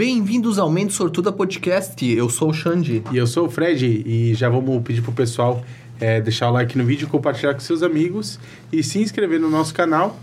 [0.00, 2.10] Bem-vindos ao Mente Sortuda Podcast.
[2.10, 3.02] Eu sou o Xande.
[3.12, 3.84] E eu sou o Fred.
[4.06, 5.62] E já vamos pedir pro pessoal
[6.00, 8.40] é, deixar o like no vídeo, compartilhar com seus amigos
[8.72, 10.18] e se inscrever no nosso canal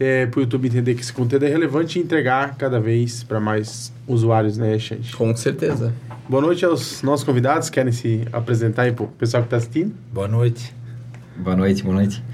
[0.00, 3.38] é, para o YouTube entender que esse conteúdo é relevante e entregar cada vez para
[3.38, 5.14] mais usuários, né, Xande?
[5.14, 5.92] Com certeza.
[6.26, 7.68] Boa noite aos nossos convidados.
[7.68, 9.94] Querem se apresentar aí pro pessoal que está assistindo?
[10.10, 10.74] Boa noite.
[11.36, 12.24] Boa noite, boa noite.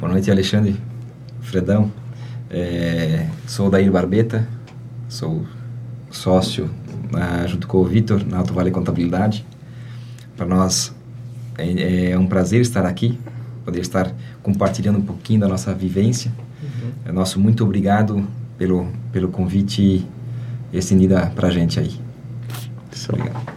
[0.00, 0.74] Boa noite, Alexandre,
[1.42, 1.92] Fredão.
[2.50, 4.48] É, sou o Daír Barbeta,
[5.08, 5.46] sou
[6.16, 9.44] sócio uh, junto com o Vitor na Alto Vale Contabilidade.
[10.36, 10.94] Para nós
[11.58, 13.18] é, é, um prazer estar aqui,
[13.64, 16.32] poder estar compartilhando um pouquinho da nossa vivência.
[16.62, 16.90] Uhum.
[17.06, 18.26] É nosso muito obrigado
[18.58, 20.06] pelo, pelo convite
[20.72, 21.94] estendido para a gente aí.
[23.08, 23.56] Obrigado.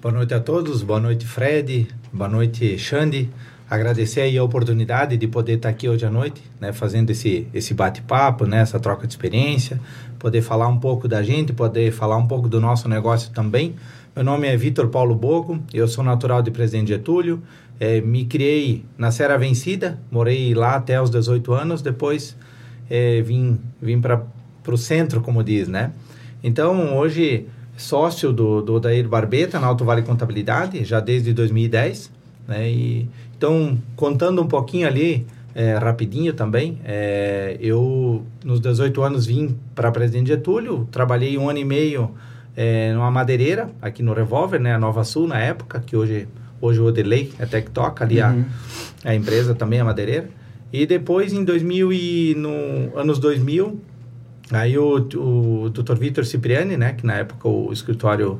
[0.00, 3.30] Boa noite a todos, boa noite Fred, boa noite Xande
[3.74, 7.72] agradecer aí a oportunidade de poder estar aqui hoje à noite, né, fazendo esse, esse
[7.72, 9.80] bate-papo, né, essa troca de experiência,
[10.18, 13.74] poder falar um pouco da gente, poder falar um pouco do nosso negócio também.
[14.14, 17.42] Meu nome é Vitor Paulo Bogo, eu sou natural de Presidente Getúlio,
[17.80, 22.36] é, me criei na Serra Vencida, morei lá até os 18 anos, depois
[22.90, 24.22] é, vim, vim para
[24.68, 25.92] o centro, como diz, né?
[26.44, 32.10] Então, hoje, sócio do, do Daír Barbeta, na Alto Vale Contabilidade, já desde 2010,
[32.46, 32.70] né?
[32.70, 33.08] E
[33.42, 39.90] então, contando um pouquinho ali, é, rapidinho também, é, eu nos 18 anos vim para
[39.90, 42.12] Presidente Getúlio, trabalhei um ano e meio
[42.56, 46.28] é, numa madeireira, aqui no Revolver, né, a Nova Sul na época, que hoje,
[46.60, 48.44] hoje o Odelei até que toca ali uhum.
[49.04, 50.30] a, a empresa também, a madeireira.
[50.72, 53.80] E depois, em 2000 e no anos 2000,
[54.52, 55.96] aí o, o Dr.
[55.96, 58.38] Vitor Cipriani, né, que na época o escritório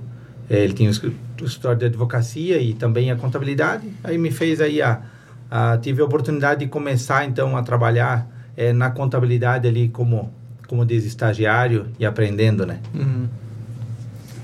[0.50, 3.88] ele tinha o escritório de advocacia e também a contabilidade.
[4.04, 5.00] Aí me fez aí a,
[5.50, 10.32] a tive a oportunidade de começar então a trabalhar é, na contabilidade ali como
[10.66, 12.80] como diz estagiário e aprendendo, né?
[12.94, 13.28] Uhum.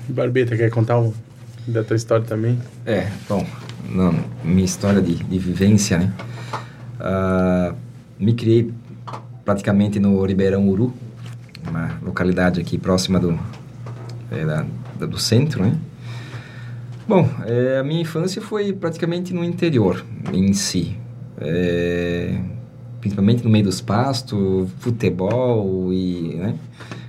[0.09, 1.11] Barbeta quer contar um,
[1.67, 2.59] da tua história também?
[2.85, 3.43] É, bom,
[3.89, 6.13] não, minha história de, de vivência, né?
[6.99, 7.75] Uh,
[8.19, 8.71] me criei
[9.43, 10.93] praticamente no Ribeirão Uru,
[11.67, 13.39] uma localidade aqui próxima do
[14.29, 14.65] é, da,
[15.07, 15.75] do centro, né?
[17.09, 20.95] Bom, é, a minha infância foi praticamente no interior em si.
[21.41, 22.39] É,
[23.01, 26.55] principalmente no meio dos pastos, futebol e, né?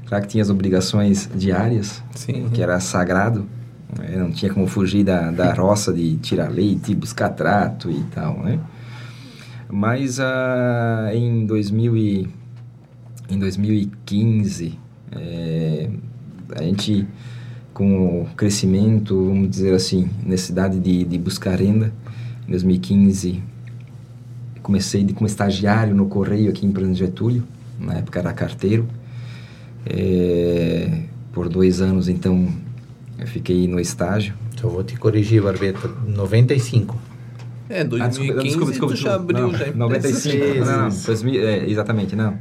[0.06, 2.48] Claro que tinha as obrigações diárias, Sim.
[2.48, 3.46] que era sagrado.
[3.98, 4.16] Né?
[4.16, 8.58] Não tinha como fugir da, da roça de tirar leite, buscar trato e tal, né?
[9.68, 12.28] Mas ah, em, 2000 e,
[13.28, 14.78] em 2015,
[15.12, 15.90] é,
[16.56, 17.06] a gente
[17.80, 21.90] com o crescimento, vamos dizer assim, necessidade de, de buscar renda.
[22.46, 23.42] Em 2015,
[24.62, 27.42] comecei de, como estagiário no Correio aqui em Presidente Getúlio,
[27.78, 28.86] na época era carteiro.
[29.86, 32.52] É, por dois anos, então,
[33.18, 34.34] eu fiquei no estágio.
[34.60, 36.94] Só vou te corrigir, Barbeta, 95.
[37.66, 39.72] É, 2015 ah, desculpa, desculpa, desculpa, já abriu, não, já.
[39.72, 42.36] 95, não, não, 2000, é, exatamente, não.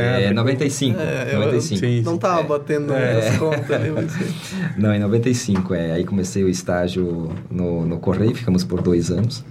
[0.00, 0.98] É, é 95.
[0.98, 1.84] É, 95.
[1.84, 3.28] Eu, não tava batendo é.
[3.28, 4.76] as contas mas...
[4.76, 5.92] Não, em 95, é.
[5.92, 9.44] Aí comecei o estágio no, no Correio, ficamos por dois anos.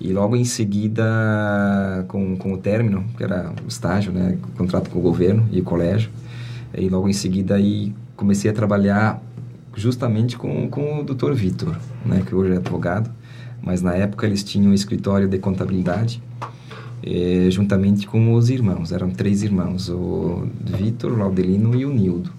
[0.00, 4.88] E logo em seguida, com, com o término, que era o estágio, né, o contrato
[4.88, 6.10] com o governo e o colégio,
[6.74, 9.22] e logo em seguida aí comecei a trabalhar
[9.76, 11.32] justamente com, com o Dr.
[11.32, 13.10] Vitor, né, que hoje é advogado,
[13.60, 16.22] mas na época eles tinham um escritório de contabilidade
[17.02, 18.92] é, juntamente com os irmãos.
[18.92, 22.32] Eram três irmãos, o Vitor, o Laudelino e o Nildo.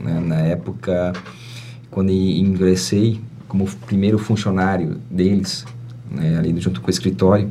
[0.00, 0.20] Né?
[0.20, 1.12] Na época,
[1.90, 5.64] quando ingressei como primeiro funcionário deles,
[6.10, 6.38] né?
[6.38, 7.50] ali junto com o escritório,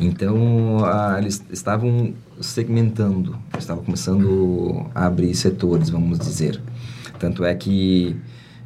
[0.00, 0.78] então
[1.18, 6.60] eles estavam segmentando, estavam começando a abrir setores, vamos dizer.
[7.18, 8.16] Tanto é que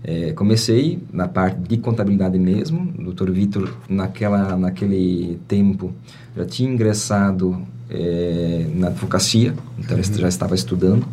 [0.04, 2.93] é, comecei na parte de contabilidade mesmo.
[2.99, 3.31] O Dr.
[3.31, 5.93] Vitor, naquela, naquele tempo,
[6.37, 10.02] já tinha ingressado é, na advocacia, então uhum.
[10.02, 11.06] ele já estava estudando.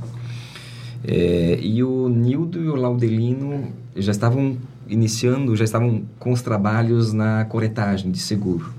[1.04, 4.58] É, e o Nildo e o Laudelino já estavam
[4.88, 8.74] iniciando, já estavam com os trabalhos na corretagem de seguro.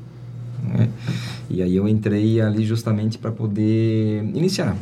[0.63, 0.89] Né?
[1.49, 4.77] E aí eu entrei ali justamente para poder iniciar,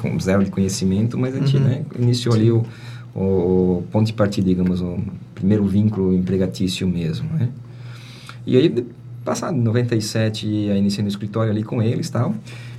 [0.00, 1.62] com zero de conhecimento, mas a gente uhum.
[1.62, 2.64] né, iniciou ali o
[3.14, 4.98] o ponto de partida, digamos, o
[5.34, 7.48] primeiro vínculo empregatício mesmo, né?
[8.46, 8.86] E aí,
[9.24, 12.34] passado 97, aí iniciei no escritório ali com eles tal,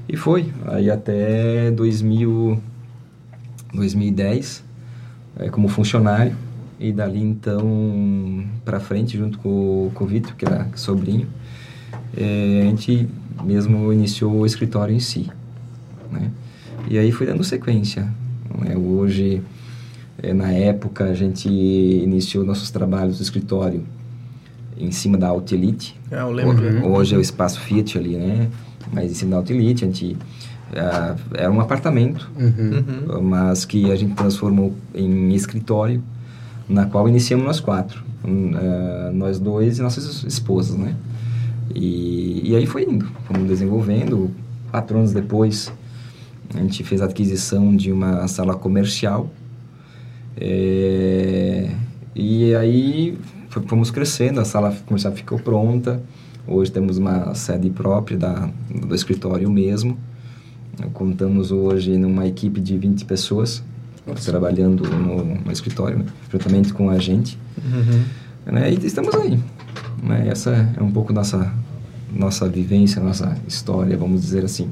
[0.08, 0.52] e foi.
[0.66, 2.60] Aí até 2000,
[3.74, 4.64] 2010,
[5.40, 6.36] é, como funcionário,
[6.80, 11.28] e dali então para frente, junto com, com o Vitor, que era sobrinho,
[12.18, 13.08] é, a gente
[13.44, 15.30] mesmo iniciou o escritório em si,
[16.12, 16.32] né?
[16.90, 18.08] E aí foi dando sequência
[18.66, 19.42] É, hoje,
[20.24, 23.84] é, na época, a gente iniciou nossos trabalhos no escritório
[24.78, 26.00] em cima da Autelite.
[26.10, 26.66] É, eu lembro.
[26.66, 28.50] Hoje, hoje é o espaço Fiat ali, né?
[28.92, 30.18] Mas em cima da Autelite, a gente...
[30.72, 33.22] Uh, era um apartamento, Uhum.
[33.22, 36.02] mas que a gente transformou em escritório,
[36.68, 38.04] na qual iniciamos nós quatro.
[38.26, 40.96] Eh, nós dois e nossas esposas, né?
[41.76, 44.32] E, e aí foi indo, fomos desenvolvendo.
[44.72, 45.72] Quatro anos depois,
[46.56, 49.30] a gente fez a aquisição de uma sala comercial.
[50.38, 51.70] Eh,
[52.16, 53.18] e aí
[53.68, 56.02] fomos crescendo, a sala comercial ficou pronta.
[56.48, 59.98] Hoje temos uma sede própria da, do escritório mesmo.
[60.94, 63.64] Contamos hoje numa equipe de 20 pessoas
[64.26, 66.06] trabalhando no, no escritório, né?
[66.32, 67.38] juntamente com a gente.
[68.46, 68.74] Né?
[68.74, 69.40] E estamos aí.
[70.02, 70.28] Né?
[70.28, 71.54] Essa é um pouco nossa
[72.14, 74.70] nossa vivência, nossa história, vamos dizer assim.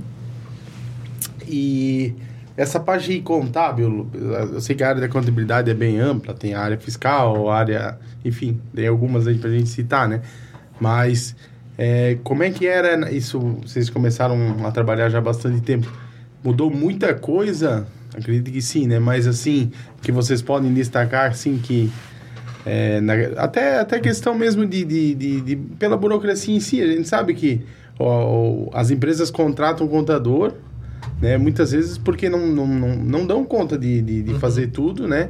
[1.47, 2.13] E
[2.57, 6.59] essa parte contábil, eu sei que a área da contabilidade é bem ampla, tem a
[6.62, 10.21] área fiscal, a área, enfim, tem algumas aí pra gente citar, né?
[10.80, 11.36] Mas
[11.77, 13.39] é, como é que era isso?
[13.65, 15.92] Vocês começaram a trabalhar já há bastante tempo.
[16.44, 17.88] Mudou muita coisa?
[18.15, 19.00] Acredito que sim, né?
[19.00, 19.71] Mas assim,
[20.01, 21.89] que vocês podem destacar, assim, que
[22.65, 26.88] é, na- até, até questão mesmo de, de, de- de- pela burocracia em si, a
[26.88, 27.62] gente sabe que
[27.97, 30.54] ó, as empresas contratam um contador,
[31.21, 31.38] né?
[31.38, 35.30] Muitas vezes porque não, não, não, não dão conta de, de, de fazer tudo, né?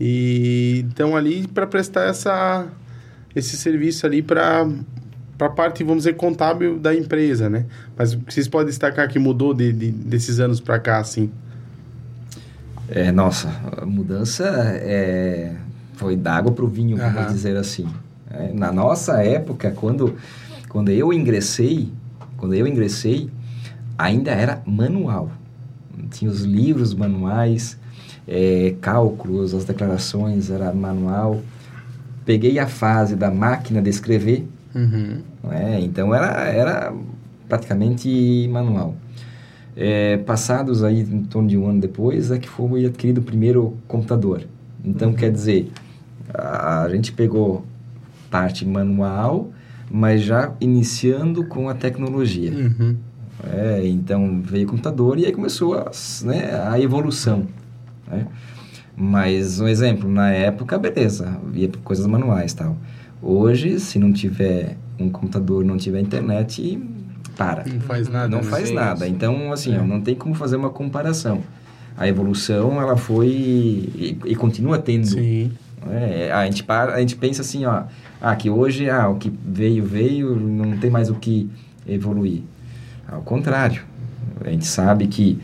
[0.00, 2.66] E estão ali para prestar essa,
[3.34, 4.66] esse serviço ali para
[5.38, 7.64] para a parte, vamos dizer, contábil da empresa, né?
[7.96, 11.30] Mas o que vocês podem destacar que mudou de, de- desses anos para cá, assim?
[12.88, 13.48] É, nossa,
[13.78, 15.54] a mudança é,
[15.94, 17.26] foi d'água para o vinho, vamos Aham.
[17.32, 17.86] dizer assim.
[18.30, 20.14] É, na nossa época, quando,
[20.68, 21.88] quando eu ingressei,
[22.36, 23.28] quando eu ingressei,
[24.02, 25.30] ainda era manual.
[26.10, 27.78] Tinha os livros manuais,
[28.26, 31.40] é, cálculos, as declarações era manual.
[32.24, 35.18] Peguei a fase da máquina de escrever, Uhum.
[35.44, 35.80] né?
[35.82, 36.94] Então era, era
[37.48, 38.94] praticamente manual.
[39.76, 43.76] É, passados aí em torno de um ano depois é que foi adquirido o primeiro
[43.88, 44.42] computador.
[44.84, 45.70] Então quer dizer,
[46.32, 47.64] a, a gente pegou
[48.30, 49.50] parte manual,
[49.90, 52.50] mas já iniciando com a tecnologia.
[52.52, 52.96] Uhum.
[53.44, 55.90] É, então veio o computador e aí começou a,
[56.24, 57.46] né, a evolução.
[58.10, 58.26] Né?
[58.96, 62.76] Mas um exemplo, na época, beleza, havia coisas manuais tal.
[63.20, 66.80] Hoje, se não tiver um computador, não tiver internet,
[67.36, 67.64] para.
[67.64, 68.44] Não faz nada, Não né?
[68.44, 69.08] faz nada.
[69.08, 69.80] Então, assim, É.
[69.80, 71.40] ó, não tem como fazer uma comparação.
[71.96, 75.06] A evolução, ela foi e, e continua tendo.
[75.06, 75.52] Sim.
[75.90, 77.84] É, a gente para, a gente pensa assim, ó,
[78.20, 81.50] ah, que hoje, ah, o que veio veio, não tem mais o que
[81.86, 82.42] evoluir.
[83.12, 83.82] Ao contrário,
[84.44, 85.38] a gente sabe que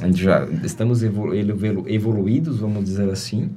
[0.00, 3.50] a gente já estamos evolu evolu- evoluídos, vamos dizer assim,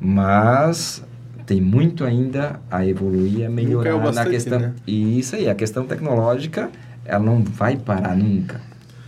[0.00, 1.02] mas
[1.46, 4.58] tem muito ainda a evoluir, a melhorar caiu na bastante, questão.
[4.60, 4.72] né?
[4.86, 6.70] E isso aí, a questão tecnológica,
[7.04, 8.60] ela não vai parar nunca.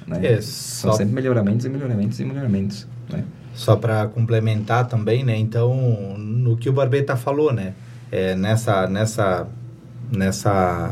[0.06, 0.20] Né?
[0.26, 2.86] É, São sempre melhoramentos e melhoramentos e melhoramentos.
[3.10, 3.24] Né?
[3.54, 5.36] Só para complementar também, né?
[5.36, 7.72] Então, no que o Barbeta falou, né?
[8.10, 9.46] É, nessa, nessa,
[10.12, 10.90] nessa,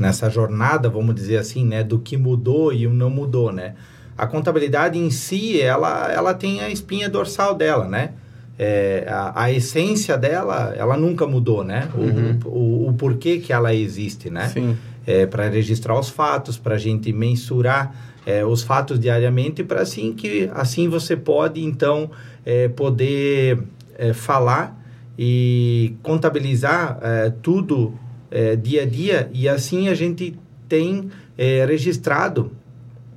[0.00, 1.84] nessa jornada, vamos dizer assim, né?
[1.84, 3.74] Do que mudou e o não mudou, né?
[4.16, 8.12] A contabilidade em si, ela, ela tem a espinha dorsal dela, né?
[8.58, 11.88] É, a, a essência dela, ela nunca mudou, né?
[11.94, 14.48] O, o, o porquê que ela existe, né?
[14.48, 14.76] Sim.
[15.06, 17.94] é, para registrar os fatos, para a gente mensurar
[18.26, 22.10] é, os fatos diariamente, para assim que assim você pode então
[22.44, 23.58] é, poder
[23.96, 24.78] é, falar
[25.18, 27.94] e contabilizar é, tudo
[28.30, 30.36] é, dia a dia e assim a gente
[30.68, 32.52] tem é, registrado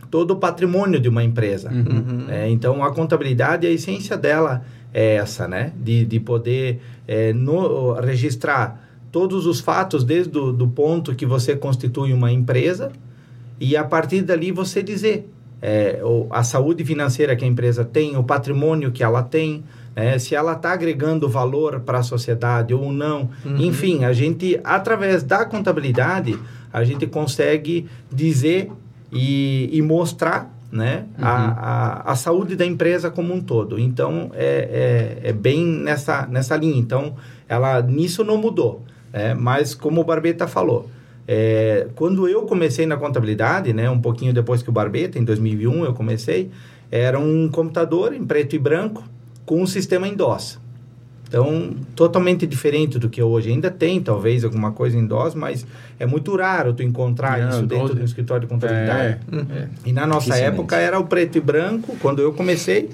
[0.10, 1.72] todo o patrimônio de uma empresa.
[1.72, 2.30] Uhum.
[2.30, 5.74] É, então, a contabilidade, a essência dela é essa, né?
[5.76, 11.56] De, de poder é, no- registrar todos os fatos desde o do ponto que você
[11.56, 12.92] constitui uma empresa
[13.60, 15.30] e a partir dali você dizer
[15.62, 19.64] é, a saúde financeira que a empresa tem, o patrimônio que ela tem,
[19.96, 20.18] né?
[20.20, 23.30] se ela está agregando valor para a sociedade ou não.
[23.46, 26.38] Enfim, a gente, através da contabilidade,
[26.72, 28.72] a gente consegue dizer
[29.12, 31.36] e, e mostrar né, a,
[32.08, 33.80] a, a saúde da empresa como um todo.
[33.80, 36.78] Então, é, é, é bem nessa, nessa linha.
[36.78, 37.16] Então,
[37.48, 38.84] ela nisso não mudou.
[39.12, 39.36] né?
[39.36, 40.90] mas, como o Barbeta falou,
[41.28, 45.86] é, quando eu comecei na contabilidade, né, um pouquinho depois que o Barbeta, em 2001
[45.86, 46.50] eu comecei,
[46.92, 49.04] era um computador em preto e branco
[49.46, 50.60] com um sistema em DOS.
[51.28, 53.50] Então, totalmente diferente do que hoje.
[53.50, 55.66] Ainda tem, talvez, alguma coisa em DOS, mas
[56.00, 59.20] é muito raro tu encontrar Não, isso dentro de um escritório de contabilidade.
[59.52, 59.68] É.
[59.84, 62.92] E na nossa época era o preto e branco, quando eu comecei,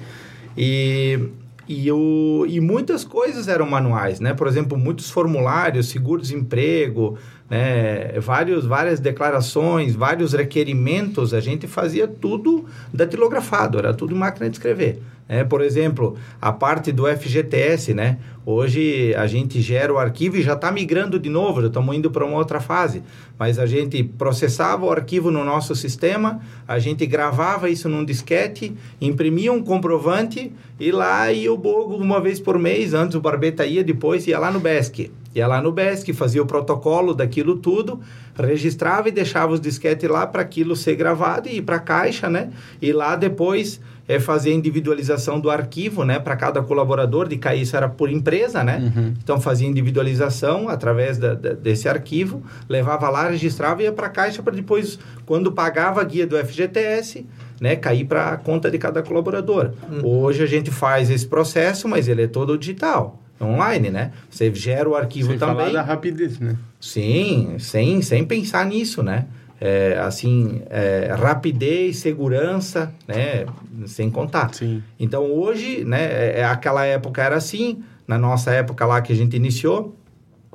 [0.55, 1.19] E,
[1.67, 4.33] e, o, e muitas coisas eram manuais, né?
[4.33, 7.17] Por exemplo, muitos formulários, seguro-desemprego,
[7.49, 8.19] né?
[8.19, 15.01] Vários, várias declarações, vários requerimentos, a gente fazia tudo datilografado, era tudo máquina de escrever.
[15.31, 18.17] É, por exemplo, a parte do FGTS, né?
[18.43, 22.09] Hoje a gente gera o arquivo e já está migrando de novo, já estamos indo
[22.09, 23.03] para uma outra fase.
[23.37, 28.75] Mas a gente processava o arquivo no nosso sistema, a gente gravava isso num disquete,
[28.99, 33.67] imprimia um comprovante e lá ia o Bogo uma vez por mês, antes o Barbeta
[33.67, 35.11] ia, depois ia lá no BESC.
[35.35, 37.99] Ia lá no BESC, fazia o protocolo daquilo tudo,
[38.35, 42.27] registrava e deixava os disquetes lá para aquilo ser gravado e ir para a caixa,
[42.27, 42.49] né?
[42.81, 47.61] E lá depois é fazer a individualização do arquivo, né, para cada colaborador, de cair
[47.61, 48.91] isso era por empresa, né?
[48.95, 49.13] Uhum.
[49.23, 54.09] Então fazia individualização através da, da, desse arquivo, levava lá, registrava e ia para a
[54.09, 54.97] caixa para depois,
[55.27, 57.23] quando pagava a guia do FGTS,
[57.61, 59.73] né, cair para a conta de cada colaborador.
[59.87, 60.23] Uhum.
[60.23, 64.11] Hoje a gente faz esse processo, mas ele é todo digital online, né?
[64.27, 65.67] Você gera o arquivo sem também.
[65.67, 66.57] Falar da rapidez, né?
[66.79, 69.27] Sim, sem, sem pensar nisso, né?
[69.61, 73.45] É, assim, é, rapidez, segurança, né?
[73.85, 74.53] Sem contar.
[74.53, 74.81] Sim.
[74.99, 76.03] Então, hoje, né?
[76.03, 79.95] É, é, aquela época era assim, na nossa época lá que a gente iniciou,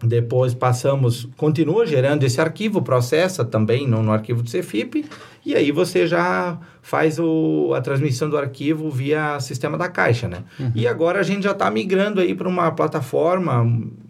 [0.02, 5.04] depois passamos, continua gerando esse arquivo, processa também no, no arquivo do Cefip,
[5.44, 10.38] e aí você já faz o, a transmissão do arquivo via sistema da caixa, né?
[10.58, 10.72] Uhum.
[10.74, 13.64] E agora a gente já está migrando aí para uma plataforma,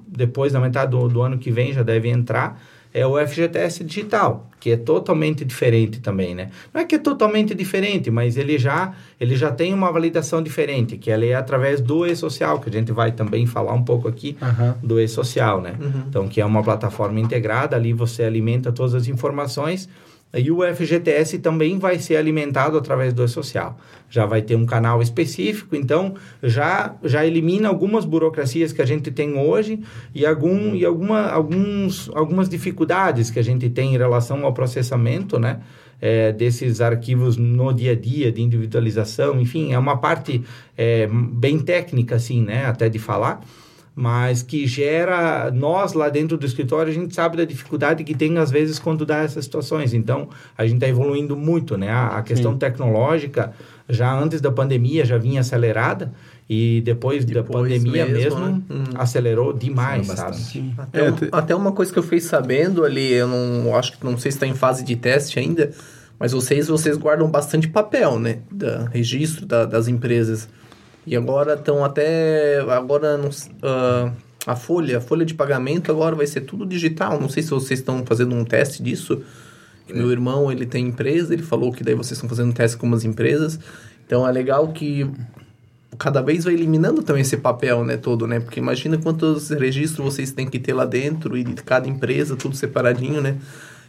[0.06, 2.58] depois da metade do, do ano que vem já deve entrar,
[2.94, 6.50] é o FGTS digital, que é totalmente diferente também, né?
[6.72, 10.96] Não é que é totalmente diferente, mas ele já, ele já tem uma validação diferente,
[10.96, 14.36] que ela é através do e-social, que a gente vai também falar um pouco aqui
[14.40, 14.74] uhum.
[14.80, 15.74] do e-social, né?
[15.80, 16.04] Uhum.
[16.08, 19.88] Então, que é uma plataforma integrada, ali você alimenta todas as informações
[20.34, 23.78] e o FGTS também vai ser alimentado através do E-Social.
[24.08, 29.10] Já vai ter um canal específico, então já, já elimina algumas burocracias que a gente
[29.10, 29.80] tem hoje
[30.14, 35.38] e, algum, e alguma, alguns, algumas dificuldades que a gente tem em relação ao processamento,
[35.38, 35.60] né?
[36.00, 40.42] É, desses arquivos no dia a dia, de individualização, enfim, é uma parte
[40.76, 42.66] é, bem técnica, assim, né?
[42.66, 43.40] Até de falar
[43.94, 48.36] mas que gera nós lá dentro do escritório a gente sabe da dificuldade que tem
[48.38, 49.94] às vezes quando dá essas situações.
[49.94, 51.90] Então a gente está evoluindo muito né?
[51.90, 52.58] A, a questão Sim.
[52.58, 53.52] tecnológica
[53.88, 56.12] já antes da pandemia já vinha acelerada
[56.50, 58.84] e depois, depois da pandemia mesmo, mesmo né?
[58.96, 60.74] acelerou demais sabe?
[60.76, 64.04] até, é, um, até uma coisa que eu fiquei sabendo ali eu não acho que
[64.04, 65.70] não sei se está em fase de teste ainda
[66.18, 68.40] mas vocês vocês guardam bastante papel né?
[68.50, 70.48] Da registro da, das empresas
[71.06, 72.60] e agora estão até.
[72.60, 74.12] Agora uh,
[74.46, 77.20] a folha, a folha de pagamento agora vai ser tudo digital.
[77.20, 79.22] Não sei se vocês estão fazendo um teste disso.
[79.88, 79.92] É.
[79.92, 82.86] Meu irmão, ele tem empresa, ele falou que daí vocês estão fazendo um teste com
[82.86, 83.58] umas empresas.
[84.06, 85.10] Então é legal que
[85.98, 88.40] cada vez vai eliminando também esse papel, né, todo, né?
[88.40, 92.56] Porque imagina quantos registros vocês têm que ter lá dentro e de cada empresa, tudo
[92.56, 93.36] separadinho, né?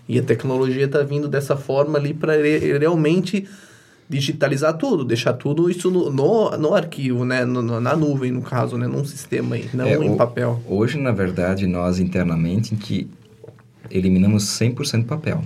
[0.07, 2.33] E a tecnologia está vindo dessa forma ali para
[2.79, 3.47] realmente
[4.07, 7.43] digitalizar tudo, deixar tudo isso no, no, no arquivo, né?
[7.43, 8.87] No, no, na nuvem, no caso, né?
[8.87, 10.61] Num sistema aí, não é, em o, papel.
[10.67, 13.09] Hoje, na verdade, nós internamente que
[13.89, 15.43] eliminamos 100% papel.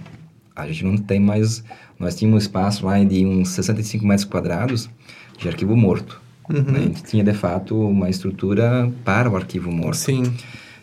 [0.55, 1.63] A gente não tem mais...
[1.97, 4.89] Nós tínhamos um espaço lá de uns 65 metros quadrados
[5.37, 6.21] de arquivo morto.
[6.49, 6.63] Uhum.
[6.63, 6.79] Né?
[6.79, 9.97] A gente tinha, de fato, uma estrutura para o arquivo morto.
[9.97, 10.33] Sim.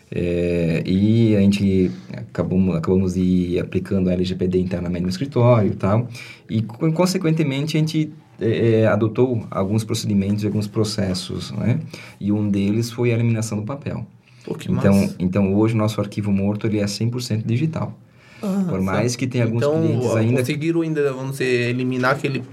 [0.09, 6.07] É, e a gente acabamos, acabamos de aplicando a LGPD internamente no escritório e tal.
[6.49, 11.79] E, consequentemente, a gente é, é, adotou alguns procedimentos e alguns processos, né?
[12.19, 14.05] E um deles foi a eliminação do papel.
[14.45, 15.15] Pô, então, massa.
[15.19, 17.97] então, hoje, o nosso arquivo morto ele é 100% digital.
[18.41, 20.39] Ah, Por mais que tenha alguns então, clientes ainda...
[20.39, 22.43] conseguiram ainda, vamos dizer, eliminar aquele...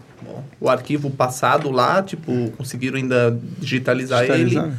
[0.58, 4.64] O arquivo passado lá, tipo, conseguiram ainda digitalizar, digitalizar.
[4.64, 4.74] ele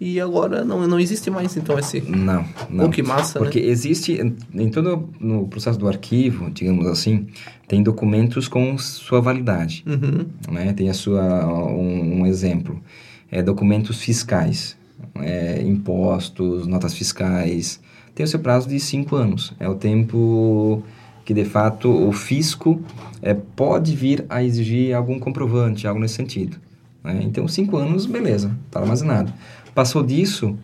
[0.00, 2.00] e agora não, não existe mais, então, esse...
[2.00, 2.86] Não, não.
[2.86, 3.66] Oh, que massa, Porque né?
[3.66, 4.18] existe,
[4.54, 7.26] em todo no processo do arquivo, digamos assim,
[7.68, 10.26] tem documentos com sua validade, uhum.
[10.50, 10.72] né?
[10.72, 12.80] Tem a sua, um, um exemplo,
[13.30, 14.74] é documentos fiscais,
[15.16, 17.78] é, impostos, notas fiscais,
[18.14, 19.52] tem o seu prazo de cinco anos.
[19.60, 20.82] É o tempo
[21.24, 22.80] que, de fato, o fisco
[23.22, 26.56] é, pode vir a exigir algum comprovante, algo nesse sentido.
[27.04, 27.20] Né?
[27.22, 29.32] Então, cinco anos, beleza, está armazenado.
[29.74, 30.56] Passou disso,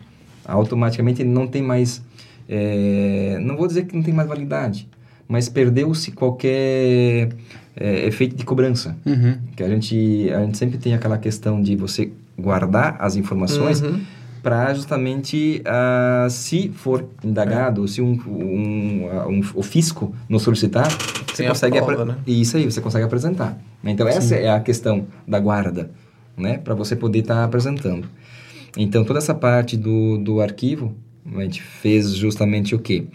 [0.45, 2.03] automaticamente ele não tem mais.
[2.49, 4.89] É, não vou dizer que não tem mais validade,
[5.27, 7.31] mas perdeu-se qualquer
[7.77, 8.97] é, efeito de cobrança.
[9.05, 9.39] Uhum.
[9.57, 13.81] Que a gente, a gente sempre tem aquela questão de você guardar as informações.
[13.81, 14.01] Uhum
[14.47, 17.89] para justamente, uh, se for indagado, é.
[17.89, 20.87] se um, um, um, o fisco nos solicitar,
[21.27, 21.83] você consegue...
[21.83, 22.17] Prova, né?
[22.25, 23.59] Isso aí, você consegue apresentar.
[23.83, 24.17] Então, Sim.
[24.17, 25.91] essa é a questão da guarda.
[26.37, 28.07] né, para você poder estar tá apresentando.
[28.77, 30.95] Então, toda essa parte do, do arquivo,
[31.35, 33.07] a gente fez justamente o quê?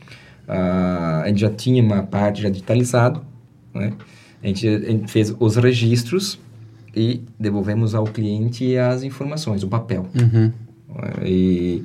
[0.48, 3.22] Uh, a gente já tinha uma parte já digitalizado,
[3.74, 3.94] né?
[4.44, 6.40] A gente, a gente, fez os registros
[6.96, 10.08] e devolvemos ao cliente as informações, o papel.
[10.16, 10.52] Uhum.
[11.24, 11.84] E,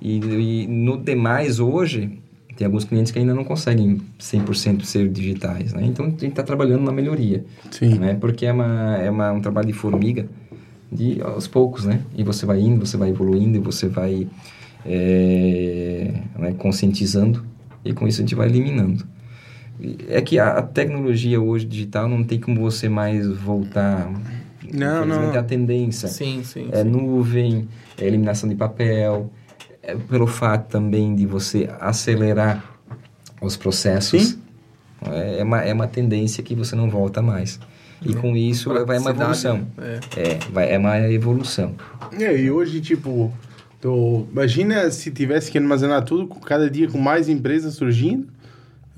[0.00, 2.18] e, e, no demais, hoje,
[2.56, 5.84] tem alguns clientes que ainda não conseguem 100% ser digitais, né?
[5.84, 7.44] Então, a gente está trabalhando na melhoria.
[7.70, 7.98] Sim.
[7.98, 8.14] Né?
[8.14, 10.26] Porque é, uma, é uma, um trabalho de formiga,
[10.92, 12.00] de aos poucos, né?
[12.14, 14.28] E você vai indo, você vai evoluindo, você vai
[14.84, 17.44] é, né, conscientizando
[17.84, 19.04] e com isso a gente vai eliminando.
[20.08, 24.12] É que a, a tecnologia hoje digital não tem como você mais voltar.
[24.72, 25.32] Não, não.
[25.32, 26.08] É a tendência.
[26.08, 26.68] Sim, sim.
[26.70, 26.88] É sim.
[26.88, 27.68] nuvem,
[27.98, 29.30] é eliminação de papel,
[29.82, 32.64] é pelo fato também de você acelerar
[33.40, 34.22] os processos.
[34.22, 34.38] Sim.
[35.10, 37.58] É, é uma, é uma tendência que você não volta mais.
[38.04, 39.66] E com isso vai uma evolução.
[39.78, 40.00] É.
[40.16, 41.74] É, vai, é uma evolução.
[42.18, 43.32] É, e hoje, tipo,
[43.80, 48.26] tô, imagina se tivesse que armazenar tudo, cada dia com mais empresas surgindo.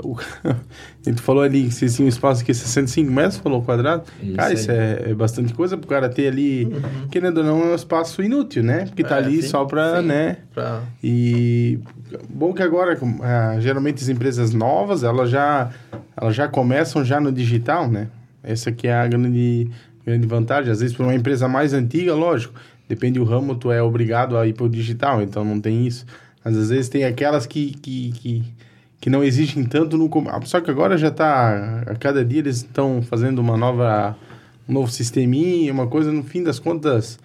[0.03, 0.17] O,
[1.05, 4.03] tu falou ali que vocês tinham um espaço aqui 65 metros, falou quadrado.
[4.21, 4.55] Isso cara, aí.
[4.55, 7.09] isso é, é bastante coisa pro cara ter ali, Uhum.
[7.13, 8.87] querendo ou não, é um espaço inútil, né?
[8.87, 10.09] Porque tá É, ali sim, só pra, sim.
[10.09, 10.39] né?
[10.53, 10.81] Pra...
[11.03, 11.79] E
[12.29, 15.71] bom que agora, ah, geralmente as empresas novas, elas já,
[16.17, 18.09] elas já começam já no digital, né?
[18.45, 19.71] Essa que é a grande,
[20.05, 20.71] grande vantagem.
[20.71, 22.55] Às vezes, para uma empresa mais antiga, lógico,
[22.89, 26.05] depende do ramo, tu é obrigado a ir para o digital, então não tem isso.
[26.45, 28.43] Mas às vezes tem aquelas que, que, que,
[29.01, 30.11] que não exigem tanto no...
[30.45, 31.83] Só que agora já está...
[31.87, 34.17] A cada dia eles estão fazendo uma nova...
[34.69, 37.19] Um novo sisteminha, uma coisa, no fim das contas...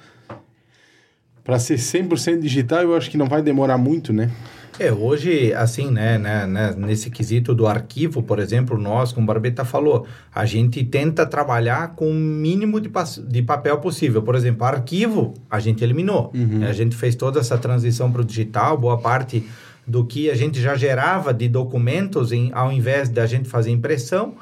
[1.43, 4.29] Para ser 100% digital, eu acho que não vai demorar muito, né?
[4.77, 9.27] É, hoje, assim, né, né, né, nesse quesito do arquivo, por exemplo, nós, como o
[9.27, 12.89] Barbeta falou, a gente tenta trabalhar com o mínimo de,
[13.27, 14.21] de papel possível.
[14.21, 16.31] Por exemplo, arquivo, a gente eliminou.
[16.33, 16.63] Uhum.
[16.63, 19.45] A gente fez toda essa transição para o digital, boa parte
[19.89, 24.35] do que a gente já gerava de documentos, em, ao invés da gente fazer impressão,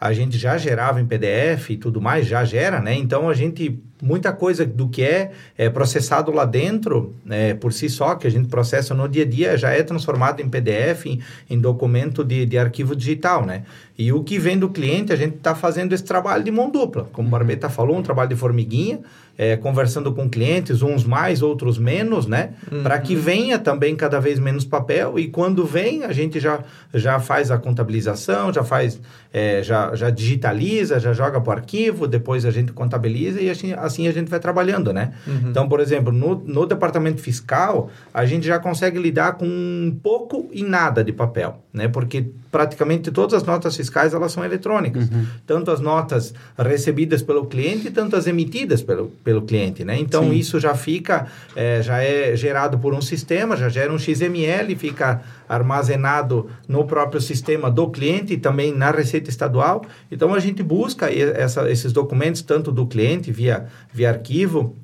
[0.00, 2.94] a gente já gerava em PDF e tudo mais, já gera, né?
[2.94, 7.88] Então a gente, muita coisa do que é, é processado lá dentro, né, por si
[7.88, 11.20] só, que a gente processa no dia a dia, já é transformado em PDF, em,
[11.48, 13.64] em documento de, de arquivo digital, né?
[13.96, 17.08] E o que vem do cliente, a gente está fazendo esse trabalho de mão dupla,
[17.12, 19.00] como o Barbeta falou, um trabalho de formiguinha,
[19.36, 22.50] é, conversando com clientes, uns mais, outros menos, né?
[22.82, 26.60] Para que venha também cada vez menos papel e quando vem, a gente já,
[26.92, 29.00] já faz a contabilização, já faz,
[29.32, 33.72] é, já, já digitaliza, já joga para o arquivo, depois a gente contabiliza e assim,
[33.84, 35.12] assim a gente vai trabalhando, né?
[35.50, 40.62] Então, por exemplo, no, no departamento fiscal, a gente já consegue lidar com pouco e
[40.62, 41.88] nada de papel, né?
[41.88, 45.08] Porque praticamente todas as notas fiscais elas são eletrônicas,
[45.46, 49.98] tanto as notas recebidas pelo cliente, tanto as emitidas pelo, pelo cliente, né?
[49.98, 50.34] Então Sim.
[50.34, 55.20] isso já fica, é, já é gerado por um sistema, já gera um XML, fica
[55.48, 59.84] armazenado no próprio sistema do cliente e também na Receita Estadual.
[60.10, 64.74] Então a gente busca essa, esses documentos tanto do cliente via, via arquivo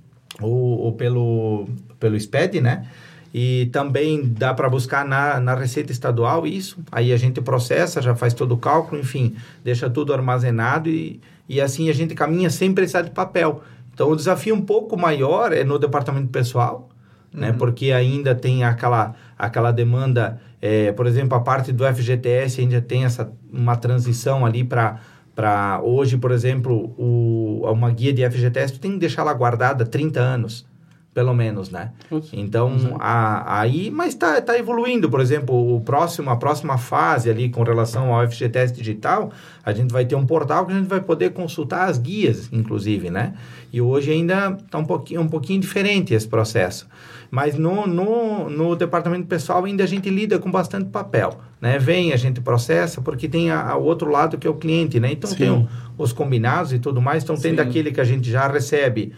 [0.40, 1.68] ou, ou pelo,
[1.98, 2.86] pelo SPED, né?
[3.32, 6.78] E também dá para buscar na, na Receita Estadual isso.
[6.90, 11.60] Aí a gente processa, já faz todo o cálculo, enfim, deixa tudo armazenado e, e
[11.60, 13.62] assim a gente caminha sem precisar de papel.
[13.94, 16.89] Então o desafio um pouco maior é no departamento pessoal,
[17.32, 17.52] né?
[17.52, 23.04] Porque ainda tem aquela, aquela demanda, é, por exemplo, a parte do FGTS ainda tem
[23.04, 25.00] essa, uma transição ali para
[25.34, 29.86] para hoje, por exemplo, o, uma guia de FGTS, tu tem que deixar ela guardada
[29.86, 30.66] 30 anos,
[31.14, 31.92] pelo menos, né?
[32.36, 37.48] Então, a, aí, mas tá, tá evoluindo, por exemplo, o próximo, a próxima fase ali
[37.48, 39.32] com relação ao FGTS digital,
[39.64, 43.08] a gente vai ter um portal que a gente vai poder consultar as guias, inclusive,
[43.08, 43.32] né?
[43.72, 46.86] E hoje ainda está um pouquinho, um pouquinho diferente esse processo.
[47.30, 51.78] Mas no, no, no departamento pessoal ainda a gente lida com bastante papel, né?
[51.78, 55.12] Vem, a gente processa, porque tem a, a outro lado que é o cliente, né?
[55.12, 55.36] Então Sim.
[55.36, 57.56] tem o- os combinados e tudo mais, então tem Sim.
[57.56, 59.12] daquele que a gente já recebe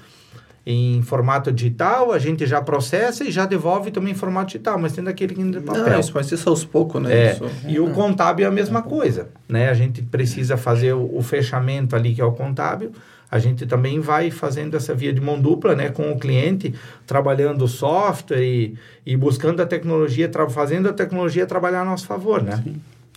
[0.64, 4.92] em formato digital, a gente já processa e já devolve também em formato digital, mas
[4.92, 5.90] tem daquele que ainda é papel.
[5.90, 7.12] Não, isso, mas isso aos poucos, né?
[7.12, 9.70] É, Isso- e o contábil é a mesma coisa, né?
[9.70, 12.92] A gente precisa fazer o, o fechamento ali, que é o contábil.
[13.33, 15.88] A gente também vai fazendo essa via de mão dupla, né?
[15.88, 16.75] Com o cliente,
[17.07, 22.42] trabalhando o software e, e buscando a tecnologia, fazendo a tecnologia trabalhar a nosso favor,
[22.42, 22.62] né?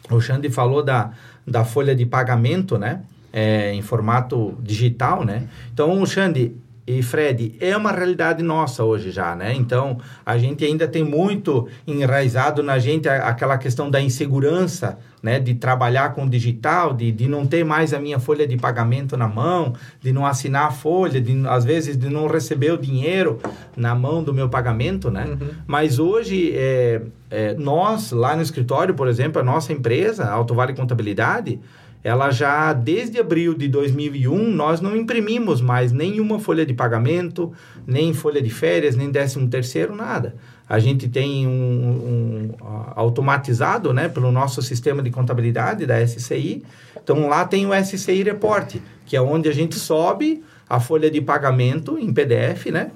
[0.10, 1.12] O Xande falou da,
[1.46, 3.02] da folha de pagamento, né?
[3.34, 5.50] É, em formato digital, né?
[5.74, 6.56] Então, Xande,
[6.88, 9.56] e Fred, é uma realidade nossa hoje já, né?
[9.56, 15.40] Então, a gente ainda tem muito enraizado na gente aquela questão da insegurança, né?
[15.40, 19.28] De trabalhar com digital, de, de não ter mais a minha folha de pagamento na
[19.28, 23.40] mão, de não assinar a folha, de, às vezes de não receber o dinheiro
[23.76, 25.26] na mão do meu pagamento, né?
[25.26, 25.50] Uhum.
[25.66, 30.76] Mas hoje, é, é, nós, lá no escritório, por exemplo, a nossa empresa, Alto Vale
[30.76, 31.60] Contabilidade,
[32.06, 37.52] ela já desde abril de 2001 nós não imprimimos mais nenhuma folha de pagamento,
[37.88, 40.36] nem folha de férias, nem décimo terceiro, nada.
[40.70, 42.52] A gente tem um, um
[42.96, 46.62] automatizado, né, pelo nosso sistema de contabilidade da SCI.
[47.04, 51.20] Então lá tem o SCI Report, que é onde a gente sobe a folha de
[51.20, 52.92] pagamento em PDF, né?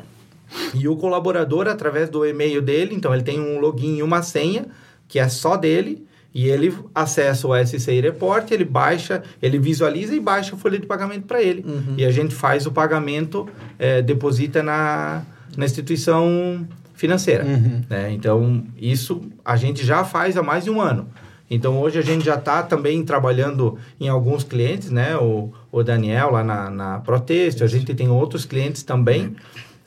[0.76, 4.68] E o colaborador através do e-mail dele, então ele tem um login e uma senha
[5.08, 10.20] que é só dele e ele acessa o SCI Report, ele baixa, ele visualiza e
[10.20, 11.66] baixa a folha de pagamento para ele.
[11.68, 11.96] Uhum.
[11.98, 13.48] E a gente faz o pagamento,
[13.80, 15.24] é, deposita na,
[15.58, 17.46] na instituição financeira.
[17.46, 17.82] Uhum.
[17.90, 18.12] Né?
[18.12, 21.08] Então, isso a gente já faz há mais de um ano.
[21.50, 25.18] Então, hoje a gente já está também trabalhando em alguns clientes, né?
[25.18, 29.24] O, o Daniel lá na, na Proteste, a gente tem outros clientes também.
[29.24, 29.36] Uhum.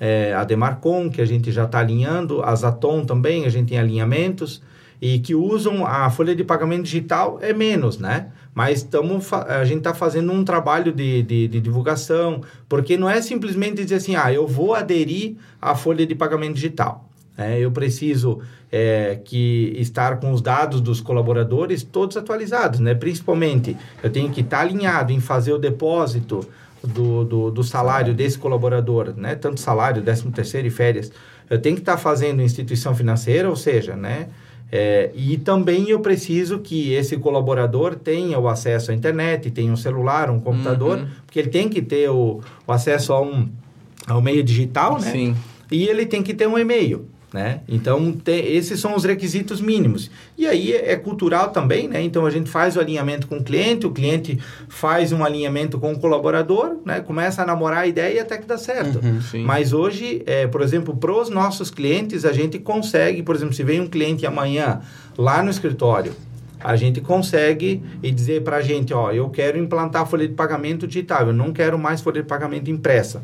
[0.01, 3.79] É, a Demarcon, que a gente já está alinhando, a Zaton também, a gente tem
[3.79, 4.61] alinhamentos
[5.03, 8.29] e que usam a folha de pagamento digital é menos, né?
[8.55, 13.21] Mas tamo, a gente está fazendo um trabalho de, de, de, divulgação, porque não é
[13.21, 17.09] simplesmente dizer assim, ah, eu vou aderir à folha de pagamento digital.
[17.37, 22.95] É, eu preciso é, que estar com os dados dos colaboradores todos atualizados, né?
[22.95, 26.47] Principalmente, eu tenho que estar tá alinhado em fazer o depósito
[26.81, 29.35] do, do, do, salário desse colaborador, né?
[29.35, 31.11] Tanto salário, décimo terceiro e férias.
[31.51, 34.29] Eu tenho que estar tá fazendo instituição financeira, ou seja, né?
[34.75, 39.77] É, e também eu preciso que esse colaborador tenha o acesso à internet, tenha um
[39.77, 41.09] celular, um computador, uhum.
[41.27, 43.51] porque ele tem que ter o, o acesso a um,
[44.07, 45.11] ao meio digital, né?
[45.11, 45.37] Sim.
[45.71, 47.07] E ele tem que ter um e-mail.
[47.33, 47.61] Né?
[47.67, 50.11] Então, esses são os requisitos mínimos.
[50.37, 52.03] E aí é, é, cultural também, né?
[52.03, 55.93] Então, a gente faz o alinhamento com o cliente, o cliente faz um alinhamento com
[55.93, 57.01] o colaborador, né?
[57.01, 59.01] Começa a namorar a ideia até que dá certo.
[59.03, 63.55] Uhum, Mas hoje, é, por exemplo, para os nossos clientes, a gente consegue, por exemplo,
[63.55, 64.81] se vem um cliente amanhã
[65.17, 66.13] lá no escritório,
[66.61, 70.87] a gente consegue e dizer para a gente, ó, eu quero implantar folha de pagamento
[70.87, 73.23] digital, eu não quero mais folha de pagamento impressa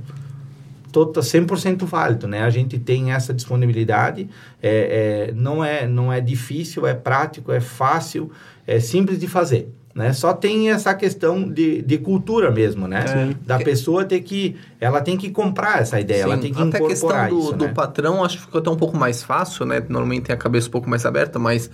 [0.93, 2.43] todo 100% válido, né?
[2.43, 4.29] A gente tem essa disponibilidade,
[4.63, 8.31] é, é, não, é, não é difícil, é prático, é fácil,
[8.67, 9.73] é simples de fazer.
[9.95, 10.13] Né?
[10.13, 13.05] Só tem essa questão de, de cultura mesmo, né?
[13.33, 13.35] É.
[13.45, 14.55] Da pessoa ter que...
[14.81, 16.31] Ela tem que comprar essa ideia, Sim.
[16.31, 17.73] ela tem que até incorporar a questão do, isso, do né?
[17.73, 19.83] patrão, acho que ficou até um pouco mais fácil, né?
[19.89, 21.69] Normalmente tem a cabeça um pouco mais aberta, mas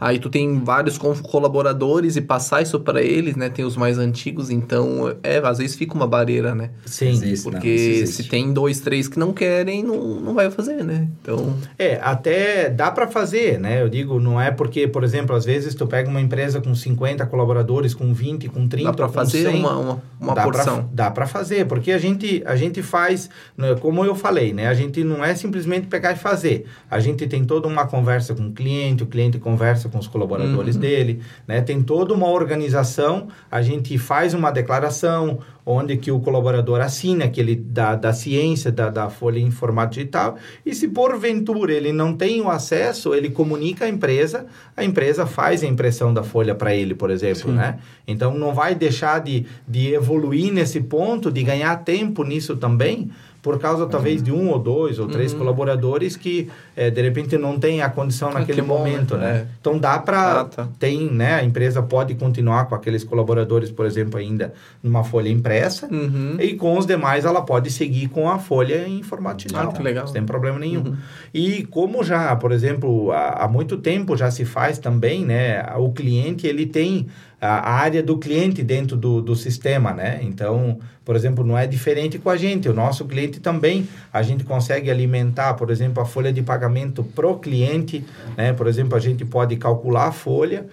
[0.00, 3.50] Aí tu tem vários colaboradores e passar isso para eles, né?
[3.50, 6.70] Tem os mais antigos, então é, às vezes fica uma barreira, né?
[6.86, 7.10] Sim.
[7.10, 11.06] Existe, porque não, se tem dois, três que não querem, não, não vai fazer, né?
[11.20, 11.54] Então...
[11.78, 13.82] É, até dá para fazer, né?
[13.82, 17.26] Eu digo, não é porque, por exemplo, às vezes tu pega uma empresa com 50
[17.26, 20.76] colaboradores, com 20, com 30, Dá para fazer 100, uma, uma, uma dá porção.
[20.76, 24.66] Pra, dá para fazer, porque a gente, a gente faz, né, como eu falei, né?
[24.66, 26.64] A gente não é simplesmente pegar e fazer.
[26.90, 30.74] A gente tem toda uma conversa com o cliente, o cliente conversa com os colaboradores
[30.76, 30.80] uhum.
[30.80, 31.60] dele, né?
[31.60, 37.54] Tem toda uma organização, a gente faz uma declaração onde que o colaborador assina aquele
[37.54, 42.40] da, da ciência da, da folha em formato digital e se porventura ele não tem
[42.40, 46.94] o acesso, ele comunica à empresa, a empresa faz a impressão da folha para ele,
[46.94, 47.56] por exemplo, Sim.
[47.56, 47.78] né?
[48.06, 53.10] Então não vai deixar de, de evoluir nesse ponto, de ganhar tempo nisso também,
[53.42, 54.24] por causa talvez uhum.
[54.24, 55.38] de um ou dois ou três uhum.
[55.38, 59.30] colaboradores que é, de repente não tem a condição ah, naquele momento, né?
[59.30, 59.46] É.
[59.60, 60.68] Então dá para ah, tá.
[60.78, 61.34] tem, né?
[61.34, 66.36] A empresa pode continuar com aqueles colaboradores, por exemplo, ainda numa folha impressa uhum.
[66.38, 69.70] e com os demais ela pode seguir com a folha em formato digital.
[69.70, 70.06] Ah, que legal.
[70.06, 70.84] Sem problema nenhum.
[70.84, 70.96] Uhum.
[71.32, 75.64] E como já, por exemplo, há, há muito tempo já se faz também, né?
[75.76, 77.06] O cliente ele tem
[77.40, 80.20] a área do cliente dentro do, do sistema, né?
[80.22, 82.68] Então, por exemplo, não é diferente com a gente.
[82.68, 87.38] O nosso cliente também, a gente consegue alimentar, por exemplo, a folha de pagamento pro
[87.38, 88.04] cliente,
[88.36, 88.52] né?
[88.52, 90.66] Por exemplo, a gente pode calcular a folha,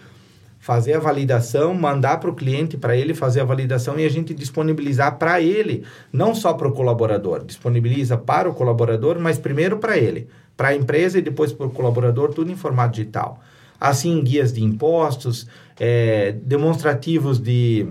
[0.60, 4.34] fazer a validação, mandar para o cliente para ele fazer a validação e a gente
[4.34, 9.98] disponibilizar para ele, não só para o colaborador, disponibiliza para o colaborador, mas primeiro para
[9.98, 10.28] ele,
[10.58, 13.40] para a empresa e depois para o colaborador, tudo em formato digital.
[13.80, 15.48] Assim, guias de impostos,
[15.80, 17.88] é, demonstrativos de,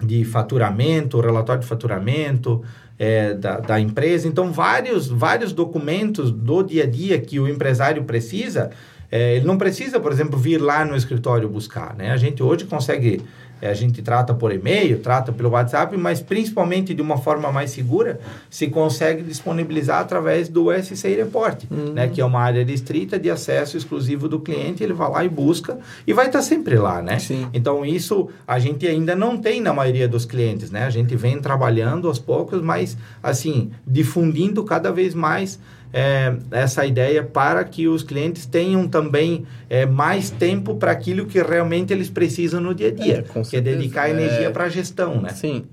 [0.00, 2.62] de faturamento, relatório de faturamento
[2.98, 4.26] é, da, da empresa.
[4.26, 8.70] Então, vários, vários documentos do dia a dia que o empresário precisa,
[9.10, 12.10] é, ele não precisa, por exemplo, vir lá no escritório buscar, né?
[12.10, 13.22] A gente hoje consegue
[13.66, 18.20] a gente trata por e-mail, trata pelo WhatsApp, mas principalmente de uma forma mais segura,
[18.50, 21.92] se consegue disponibilizar através do SC Report, uhum.
[21.92, 25.28] né, que é uma área restrita de acesso exclusivo do cliente, ele vai lá e
[25.28, 27.18] busca e vai estar sempre lá, né?
[27.18, 27.48] Sim.
[27.52, 30.84] Então isso a gente ainda não tem na maioria dos clientes, né?
[30.84, 35.58] A gente vem trabalhando aos poucos, mas assim, difundindo cada vez mais
[35.92, 41.40] é, essa ideia para que os clientes tenham também é, mais tempo para aquilo que
[41.42, 44.50] realmente eles precisam no dia a dia, é, que é dedicar energia é.
[44.50, 45.30] para a gestão, né?
[45.30, 45.64] Sim.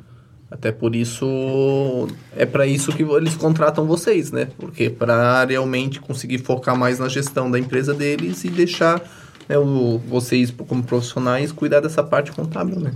[0.50, 4.48] Até por isso é para isso que eles contratam vocês, né?
[4.58, 9.02] Porque para realmente conseguir focar mais na gestão da empresa deles e deixar
[9.50, 12.92] né, o, vocês como profissionais cuidar dessa parte contábil, né?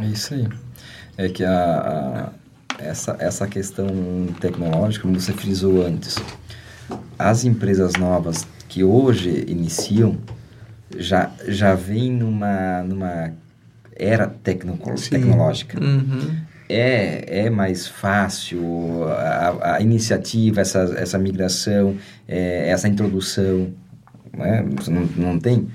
[0.00, 0.48] É isso aí.
[1.16, 2.32] É que a,
[2.84, 3.86] essa, essa questão
[4.40, 6.16] tecnológica, como você frisou antes,
[7.18, 10.18] as empresas novas que hoje iniciam
[10.96, 13.32] já, já vêm numa, numa
[13.96, 14.78] era tecno
[15.10, 15.82] tecnológica.
[15.82, 16.36] Uhum.
[16.68, 23.72] É, é mais fácil a, a iniciativa, essa, essa migração, é, essa introdução.
[24.32, 24.64] Né?
[24.88, 25.68] Não, não tem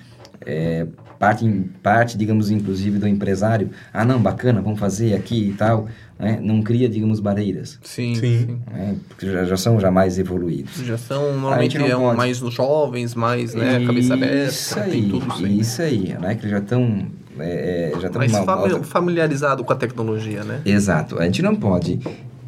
[0.45, 0.87] é,
[1.19, 1.49] parte,
[1.82, 3.69] parte, digamos, inclusive do empresário.
[3.93, 5.88] Ah, não, bacana, vamos fazer aqui e tal
[6.19, 6.39] né?
[6.41, 7.80] não cria, digamos, barreiras.
[7.84, 8.60] Sim, sim.
[8.71, 8.95] Né?
[9.08, 10.75] Porque já, já, são já mais evoluídos.
[10.77, 12.17] Já são, normalmente, é pode...
[12.17, 15.58] mais jovens, mais, né, cabeça aberta, isso aí, tudo assim.
[15.60, 16.36] Isso aí, né?
[16.36, 17.08] Que já estão...
[17.39, 20.62] É, é, já mais uma, familiarizado com a tecnologia, né?
[20.65, 21.19] Exato.
[21.19, 21.99] A gente não pode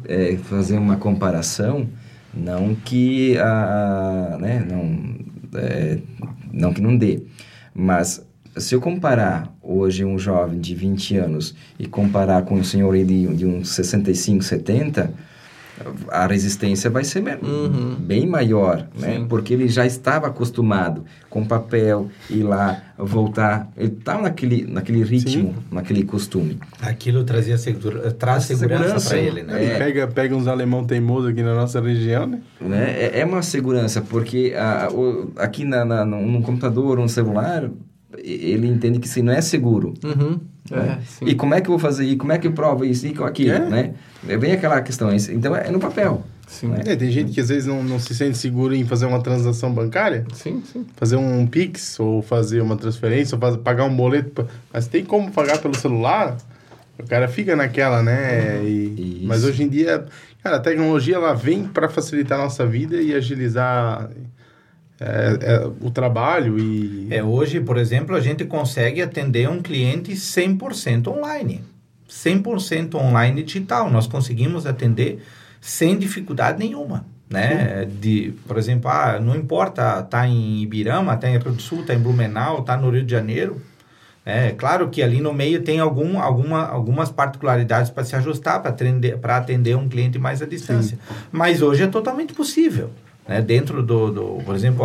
[0.04, 1.88] é, fazer uma comparação,
[2.34, 4.36] não que a...
[4.40, 5.98] Né, não, é,
[6.52, 7.22] não que não dê,
[7.72, 12.96] mas se eu comparar hoje um jovem de 20 anos e comparar com um senhor
[12.96, 15.12] de, de uns 65, 70,
[16.08, 17.96] a resistência vai ser uhum.
[17.98, 19.24] bem maior, né?
[19.28, 23.70] Porque ele já estava acostumado com papel, ir lá, voltar.
[23.76, 25.54] Ele estava naquele, naquele ritmo, Sim.
[25.70, 26.58] naquele costume.
[26.82, 29.64] Aquilo trazia segura, traz segurança para ele, né?
[29.64, 32.40] É, pega, pega uns alemão teimoso aqui na nossa região, né?
[32.60, 32.96] né?
[32.98, 37.70] É, é uma segurança, porque a, o, aqui na, na, no computador, no celular,
[38.18, 39.94] ele entende que isso não é seguro.
[40.04, 40.40] Uhum.
[40.70, 41.00] Né?
[41.20, 42.04] É, e como é que eu vou fazer?
[42.04, 43.68] E como é que eu provo isso e aquilo, é?
[43.68, 43.94] né?
[44.28, 45.10] É bem aquela questão.
[45.12, 46.24] Então, é no papel.
[46.46, 46.68] Sim.
[46.68, 46.82] Né?
[46.84, 49.72] É, tem gente que às vezes não, não se sente seguro em fazer uma transação
[49.72, 50.24] bancária.
[50.34, 50.84] Sim, sim.
[50.96, 54.46] Fazer um Pix, ou fazer uma transferência, ou fazer, pagar um boleto.
[54.72, 56.36] Mas tem como pagar pelo celular?
[56.98, 58.62] O cara fica naquela, né?
[58.64, 60.04] E, mas hoje em dia,
[60.42, 64.10] cara, a tecnologia ela vem para facilitar a nossa vida e agilizar
[65.00, 67.08] é, é, o trabalho e...
[67.10, 71.64] É, hoje, por exemplo, a gente consegue atender um cliente 100% online.
[72.08, 73.90] 100% online digital.
[73.90, 75.22] Nós conseguimos atender
[75.58, 77.06] sem dificuldade nenhuma.
[77.30, 77.86] Né?
[77.86, 81.94] De, por exemplo, ah, não importa, tá em Ibirama, tá em Rio do Sul, tá
[81.94, 83.62] em Blumenau, tá no Rio de Janeiro.
[84.26, 88.70] É claro que ali no meio tem algum, alguma, algumas particularidades para se ajustar, para
[88.70, 90.98] atender, atender um cliente mais à distância.
[90.98, 91.14] Sim.
[91.32, 92.90] Mas hoje é totalmente possível.
[93.30, 93.40] Né?
[93.40, 94.84] Dentro do, do, por exemplo,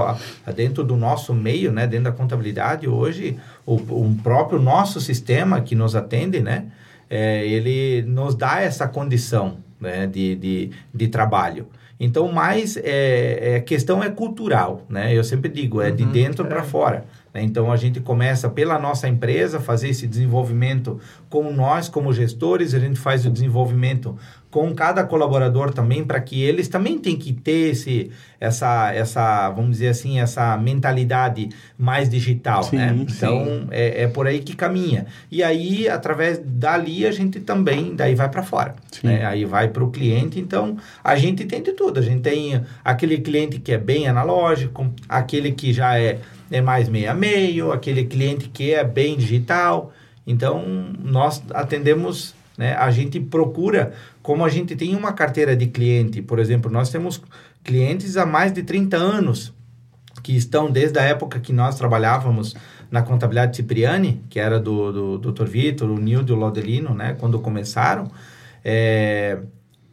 [0.55, 1.87] dentro do nosso meio, né?
[1.87, 6.67] dentro da contabilidade, hoje, o, o próprio nosso sistema que nos atende, né?
[7.09, 10.05] É, ele nos dá essa condição né?
[10.05, 11.67] de, de, de trabalho.
[11.99, 15.15] Então, mais é, é, questão é cultural, né?
[15.15, 16.47] Eu sempre digo, é de uhum, dentro é.
[16.47, 17.05] para fora.
[17.33, 17.41] Né?
[17.41, 22.79] Então, a gente começa pela nossa empresa, fazer esse desenvolvimento com nós, como gestores, a
[22.79, 24.17] gente faz o desenvolvimento
[24.55, 29.71] com cada colaborador também, para que eles também têm que ter esse, essa, essa, vamos
[29.71, 32.95] dizer assim, essa mentalidade mais digital, sim, né?
[32.97, 35.07] Então, é, é, por aí que caminha.
[35.29, 39.25] E aí, através dali, a gente também, daí vai para fora, né?
[39.25, 41.99] Aí vai para o cliente, então, a gente tem de tudo.
[41.99, 46.87] A gente tem aquele cliente que é bem analógico, aquele que já é, é mais
[46.87, 49.91] meio a meio, aquele cliente que é bem digital.
[50.25, 50.63] Então,
[51.03, 52.73] nós atendemos né?
[52.75, 53.93] A gente procura,
[54.25, 57.21] como a gente tem uma carteira de cliente, por exemplo, nós temos
[57.63, 59.53] clientes há mais de 30 anos
[60.23, 62.55] que estão desde a época que nós trabalhávamos
[62.89, 65.45] na contabilidade Cipriani, que era do, do Dr.
[65.45, 67.15] Vitor, o Nildo e o Laudelino, né?
[67.19, 68.09] Quando começaram,
[68.63, 69.37] é,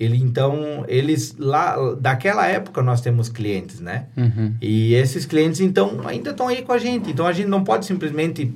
[0.01, 4.55] ele então eles lá daquela época nós temos clientes né uhum.
[4.61, 7.85] e esses clientes então ainda estão aí com a gente então a gente não pode
[7.85, 8.53] simplesmente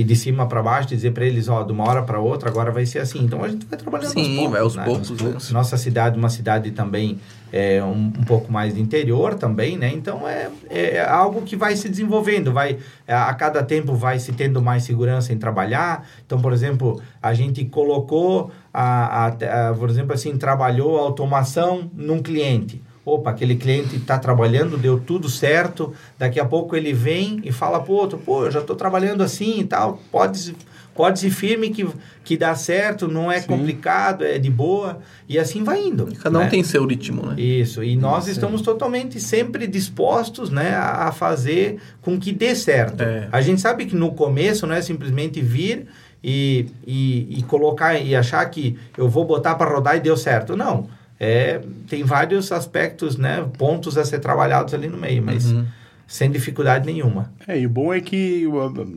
[0.00, 2.70] e de cima para baixo dizer para eles, ó, de uma hora para outra agora
[2.70, 3.22] vai ser assim.
[3.22, 4.52] Então a gente vai trabalhando Sim, aos poucos.
[4.52, 4.84] vai aos né?
[4.84, 5.36] poucos, né?
[5.52, 7.20] Nossa cidade, uma cidade também
[7.52, 9.92] é um, um, pouco mais de interior também, né?
[9.92, 14.62] Então é, é algo que vai se desenvolvendo, vai a cada tempo vai se tendo
[14.62, 16.08] mais segurança em trabalhar.
[16.24, 21.90] Então, por exemplo, a gente colocou a, a, a por exemplo assim, trabalhou a automação
[21.94, 22.82] num cliente
[23.14, 27.80] opa, aquele cliente está trabalhando, deu tudo certo, daqui a pouco ele vem e fala
[27.80, 30.54] pro outro, pô, eu já estou trabalhando assim e tal, pode
[30.94, 31.88] pode ir firme que,
[32.22, 33.46] que dá certo, não é Sim.
[33.46, 36.06] complicado, é de boa, e assim vai indo.
[36.20, 36.48] Cada um né?
[36.48, 37.40] tem seu ritmo, né?
[37.40, 38.32] Isso, e nós Sim.
[38.32, 43.02] estamos totalmente sempre dispostos né, a fazer com que dê certo.
[43.02, 43.28] É.
[43.32, 45.86] A gente sabe que no começo não é simplesmente vir
[46.22, 50.56] e, e, e colocar e achar que eu vou botar para rodar e deu certo.
[50.56, 50.86] Não,
[51.20, 55.52] é, tem vários aspectos, né, pontos a ser trabalhados ali no meio, mas...
[55.52, 55.66] Uhum
[56.10, 57.32] sem dificuldade nenhuma.
[57.46, 58.44] É, e o bom é que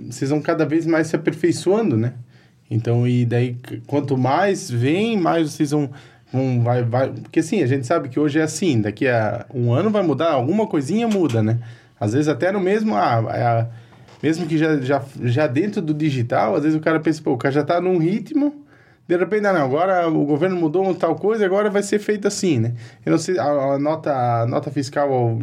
[0.10, 2.14] vocês vão cada vez mais se aperfeiçoando, né?
[2.72, 3.56] Então, e daí,
[3.86, 5.92] quanto mais vem, mais vocês vão,
[6.34, 7.10] vão vai, vai...
[7.10, 10.32] Porque assim, a gente sabe que hoje é assim, daqui a um ano vai mudar,
[10.32, 11.60] alguma coisinha muda, né?
[12.00, 12.96] Às vezes até no mesmo...
[12.96, 13.68] Ah, é
[14.24, 17.38] mesmo que já, já, já dentro do digital, às vezes o cara pensa, pô, o
[17.38, 18.63] cara já tá num ritmo...
[19.08, 22.74] De repente, não, agora o governo mudou tal coisa, agora vai ser feito assim, né?
[23.06, 25.38] Eu não sei, a, a nota, a nota fiscal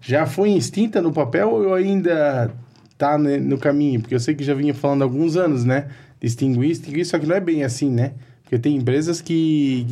[0.00, 2.52] já foi extinta no papel ou ainda
[2.90, 4.00] está no caminho?
[4.00, 5.86] Porque eu sei que já vinha falando há alguns anos, né?
[6.20, 8.12] Distinguir, extinguir, só que não é bem assim, né?
[8.42, 9.86] Porque tem empresas que,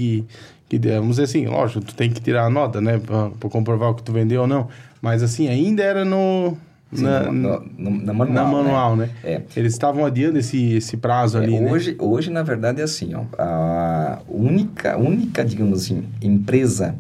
[0.68, 2.98] que, que vamos dizer assim, lógico, tu tem que tirar a nota, né?
[2.98, 4.68] Para comprovar o que tu vendeu ou não.
[5.00, 6.56] Mas assim, ainda era no...
[6.90, 7.64] Na, manual,
[8.28, 9.06] na manual, né?
[9.06, 9.12] né?
[9.24, 9.42] É.
[9.56, 11.96] Eles estavam adiando esse, esse prazo é, ali, hoje, né?
[12.00, 16.94] Hoje, na verdade, é assim, ó, a única, única, digamos assim, empresa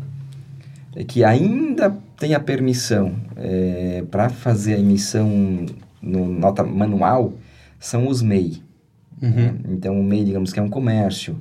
[1.06, 5.66] que ainda tem a permissão é, para fazer a emissão
[6.00, 7.34] no nota manual
[7.78, 8.62] são os MEI.
[9.20, 9.30] Uhum.
[9.30, 9.54] Né?
[9.68, 11.36] Então, o MEI, digamos que é um comércio.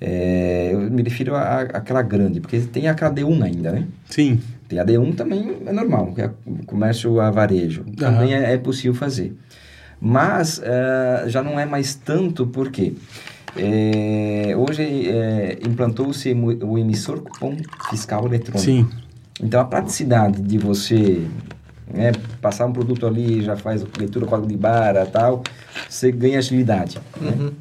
[0.00, 3.86] É, eu me refiro àquela grande, porque tem a D1 ainda, né?
[4.10, 4.40] Sim.
[4.68, 6.30] Tem a D1 também, é normal, que é
[6.66, 7.84] comércio a varejo.
[7.86, 7.94] Uhum.
[7.94, 9.36] Também é, é, possível fazer.
[10.00, 12.94] Mas uh, já não é mais tanto, porque
[13.56, 17.56] é, hoje é, implantou-se o emissor cupom
[17.90, 18.64] fiscal eletrônico.
[18.64, 18.88] Sim.
[19.40, 21.26] Então, a praticidade de você
[21.92, 25.42] né, passar um produto ali, já faz leitura código de barra tal,
[25.88, 26.98] você ganha agilidade.
[27.20, 27.30] Né?
[27.30, 27.44] Uhum.
[27.46, 27.52] Né?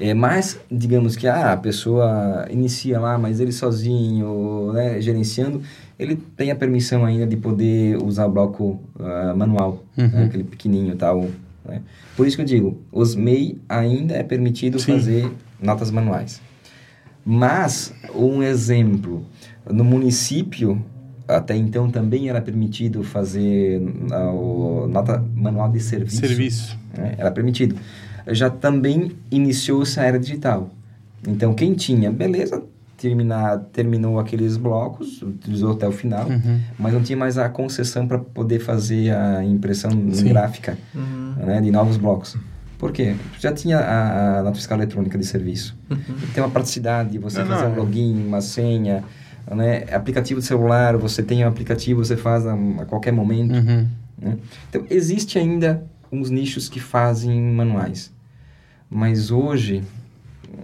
[0.00, 5.60] É, mas, digamos que ah, a pessoa inicia lá, mas ele sozinho, né, gerenciando,
[6.00, 10.10] ele tem a permissão ainda de poder usar o bloco uh, manual, né, uhum.
[10.10, 11.28] né, aquele pequenininho tal.
[11.62, 11.82] Né?
[12.16, 14.94] Por isso que eu digo, os MEI ainda é permitido Sim.
[14.94, 15.30] fazer
[15.62, 16.40] notas manuais.
[17.24, 19.26] Mas, um exemplo,
[19.70, 20.82] no município,
[21.28, 26.16] até então também era permitido fazer a, nota manual de serviço.
[26.16, 26.78] Serviço.
[26.96, 27.14] Né?
[27.18, 27.76] Era permitido.
[28.28, 30.70] Já também iniciou-se a era digital.
[31.28, 32.62] Então, quem tinha, beleza,
[33.00, 36.60] terminar, terminou aqueles blocos, utilizou até o final, uhum.
[36.78, 40.28] mas não tinha mais a concessão para poder fazer a impressão Sim.
[40.28, 41.34] gráfica uhum.
[41.38, 42.36] né, de novos blocos.
[42.78, 43.14] Por quê?
[43.38, 45.76] Já tinha a, a nota fiscal eletrônica de serviço.
[45.90, 45.98] Uhum.
[46.34, 47.76] Tem uma praticidade de você fazer um é.
[47.76, 49.02] login, uma senha,
[49.50, 49.84] né?
[49.92, 53.54] aplicativo de celular, você tem um aplicativo, você faz a, a qualquer momento.
[53.54, 53.86] Uhum.
[54.18, 54.36] Né?
[54.68, 55.82] Então, existe ainda
[56.12, 58.12] uns nichos que fazem manuais.
[58.90, 59.82] Mas hoje,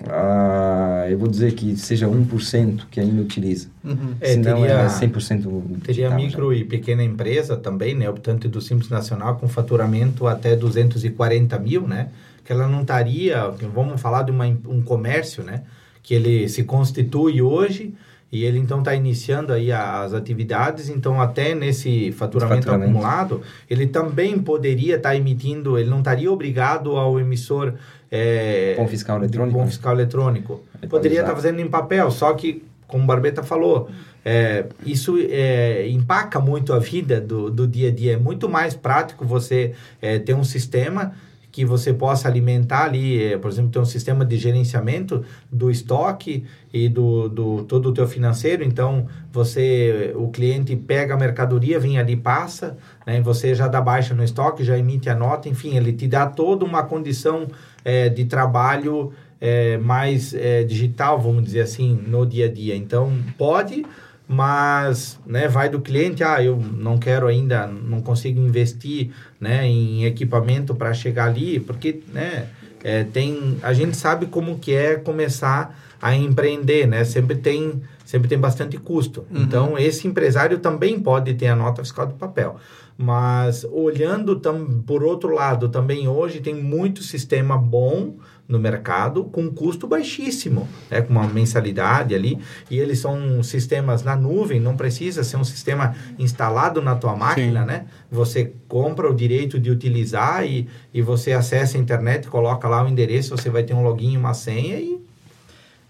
[0.09, 3.69] ah, eu vou dizer que seja 1% que ainda utiliza.
[3.83, 4.15] Uhum.
[4.21, 6.61] É, Senão teria, é 100% Teria micro já.
[6.61, 8.09] e pequena empresa também, né?
[8.09, 12.09] Optante do Simples Nacional com faturamento até 240 mil, né?
[12.45, 15.63] Que ela não estaria, vamos falar de uma, um comércio, né?
[16.03, 17.93] Que ele se constitui hoje
[18.31, 22.91] e ele então está iniciando aí as atividades, então até nesse faturamento, faturamento.
[22.91, 27.75] acumulado, ele também poderia estar tá emitindo, ele não estaria obrigado ao emissor
[28.11, 29.67] é, bom fiscal eletrônico.
[29.67, 30.65] Fiscal eletrônico.
[30.81, 33.89] Ele poderia estar tá fazendo em papel, só que, como o Barbeta falou,
[34.25, 38.15] é, isso é, empaca muito a vida do, do dia a dia.
[38.15, 41.13] É muito mais prático você é, ter um sistema
[41.57, 46.45] que você possa alimentar ali, é, por exemplo, ter um sistema de gerenciamento do estoque
[46.71, 48.63] e do, do todo o teu financeiro.
[48.63, 53.23] Então, você, o cliente pega a mercadoria, vem ali, passa, né?
[53.23, 56.63] Você já dá baixa no estoque, já emite a nota, enfim, ele te dá toda
[56.63, 57.47] uma condição
[57.87, 62.75] é, de trabalho é, mais é, digital, vamos dizer assim, no dia a dia.
[62.75, 63.87] Então, pode
[64.29, 70.05] mas né, vai do cliente, ah, eu não quero ainda, não consigo investir né, em
[70.05, 72.49] equipamento para chegar ali, porque né,
[72.83, 77.05] é, tem, a gente sabe como que é começar a empreender, né?
[77.05, 79.25] Sempre tem, sempre tem bastante custo.
[79.31, 79.43] Uhum.
[79.43, 82.57] Então, esse empresário também pode ter a nota fiscal do papel.
[82.99, 88.15] Mas olhando tam, por outro lado, também hoje tem muito sistema bom
[88.49, 92.39] no mercado com custo baixíssimo, né, com uma mensalidade ali,
[92.71, 97.61] e eles são sistemas na nuvem, não precisa ser um sistema instalado na tua máquina,
[97.61, 97.67] Sim.
[97.67, 97.87] né?
[98.11, 102.89] Você compra o direito de utilizar e, e você acessa a internet, coloca lá o
[102.89, 104.99] endereço, você vai ter um login, uma senha e,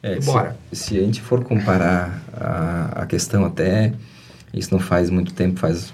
[0.02, 0.56] é, e bora.
[0.72, 3.92] Se, se, a gente for comparar a, a questão até
[4.52, 5.92] Isso não faz muito tempo, faz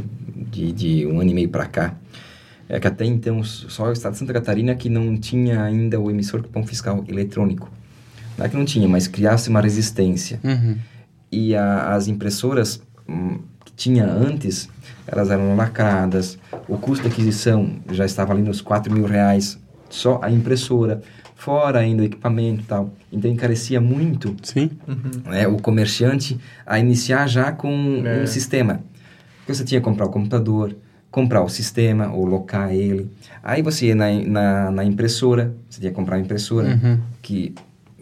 [0.50, 1.94] de, de um ano e meio para cá.
[2.68, 6.10] É que até então só o estado de Santa Catarina que não tinha ainda o
[6.10, 7.70] emissor de cupom fiscal eletrônico.
[8.38, 10.40] Não é que não tinha, mas criasse uma resistência.
[10.42, 10.76] Uhum.
[11.30, 14.68] E a, as impressoras hum, que tinha antes,
[15.06, 16.38] elas eram lacradas,
[16.68, 19.58] o custo de aquisição já estava ali nos 4 mil reais,
[19.90, 21.02] só a impressora,
[21.34, 22.94] fora ainda o equipamento e tal.
[23.12, 24.70] Então encarecia muito Sim.
[25.26, 28.22] né, o comerciante a iniciar já com É.
[28.22, 28.80] um sistema.
[29.52, 30.74] Porque você tinha que comprar o computador,
[31.10, 33.10] comprar o sistema, ou locar ele.
[33.42, 36.98] Aí você ia na, na, na impressora, você tinha que comprar a impressora, Uhum.
[37.20, 37.54] que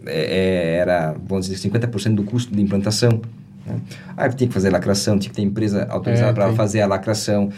[0.06, 3.20] é, é, era, vamos dizer, 50% do custo de implantação.
[3.66, 3.80] Né?
[4.16, 6.86] Aí tinha que fazer a lacração, tinha que ter empresa autorizada É, para fazer a
[6.86, 7.50] lacração.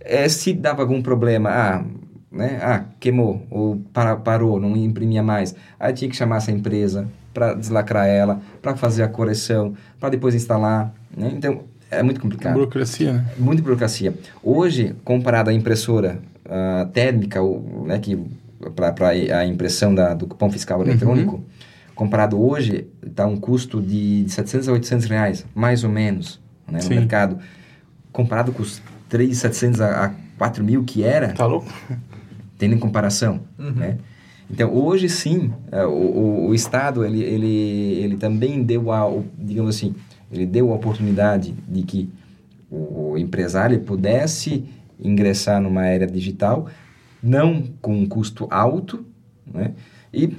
[0.00, 1.84] É, se dava algum problema, ah,
[2.30, 7.08] né, ah, queimou, ou para, parou, não imprimia mais, aí tinha que chamar essa empresa
[7.34, 10.94] para deslacrar ela, para fazer a correção, para depois instalar.
[11.16, 11.32] Né?
[11.34, 12.54] Então, é muito complicado.
[12.54, 13.26] Burocracia, né?
[13.38, 14.14] Muita burocracia.
[14.42, 16.18] Hoje, comparado à impressora
[16.48, 18.18] ah, térmica, o- né, que
[18.76, 21.42] para a impressão da, do cupom fiscal eletrônico,
[21.94, 26.38] comparado hoje, está um custo de, de 700 a 800 reais, mais ou menos,
[26.70, 26.94] né, no Sim.
[26.96, 27.38] mercado.
[28.12, 31.72] Comparado com os 3.700 a, a 4 mil que era, Tá louco?
[32.58, 33.96] tendo em comparação, né?
[34.50, 37.46] Então, hoje sim, eh, o, o, o Estado, ele, ele,
[38.02, 39.94] ele também deu a, o- digamos assim,
[40.30, 42.08] ele deu a oportunidade de que
[42.70, 44.64] o, empresário pudesse
[45.02, 46.68] ingressar numa era digital,
[47.22, 49.04] não com um custo alto,
[49.52, 49.72] né?
[50.12, 50.36] E,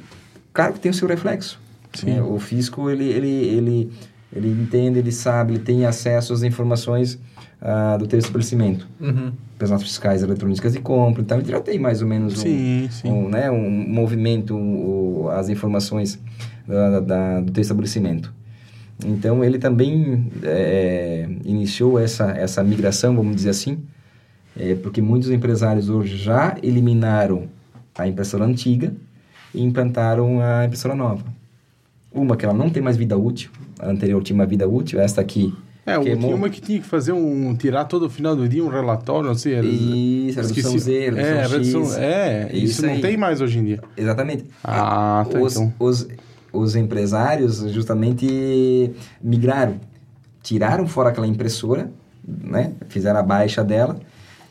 [0.54, 1.60] claro que tem o seu reflexo.
[1.94, 2.06] Sim.
[2.12, 2.22] né?
[2.22, 3.92] O fisco, ele, ele, ele,
[4.34, 7.20] ele entende, ele sabe, ele tem acesso às informações
[7.62, 9.34] ah, do teu estabelecimento Uhum.
[9.60, 13.12] pelas fiscais eletrônicas de compra, então ele já tem mais ou menos um, Sim, sim.
[13.12, 16.18] um, né, um movimento, um, as informações
[16.68, 18.34] da, da- do teu estabelecimento.
[19.06, 23.80] Então ele também é, iniciou essa, essa migração, vamos dizer assim,
[24.58, 27.48] é, porque muitos empresários hoje já eliminaram
[27.98, 28.94] a impressora antiga
[29.54, 31.24] e implantaram a impressora nova.
[32.14, 33.50] Uma que ela não tem mais vida útil,
[33.80, 35.54] a anterior tinha uma vida útil, esta aqui
[35.86, 36.36] É, o- queimou.
[36.36, 37.56] uma que tinha que fazer um.
[37.56, 39.56] tirar todo final do dia um relatório, não sei.
[39.56, 41.52] era- Isso, redução Z, redução é, X.
[41.52, 43.80] redução, é, isso, isso não tem mais hoje em dia.
[43.98, 44.44] Exatamente.
[44.64, 45.74] Ah, tá, os, então.
[45.80, 46.08] os,
[46.52, 48.92] os empresários justamente
[49.22, 49.76] migraram,
[50.42, 51.92] tiraram fora aquela impressora,
[52.26, 52.74] né?
[52.90, 54.00] Fizeram a baixa dela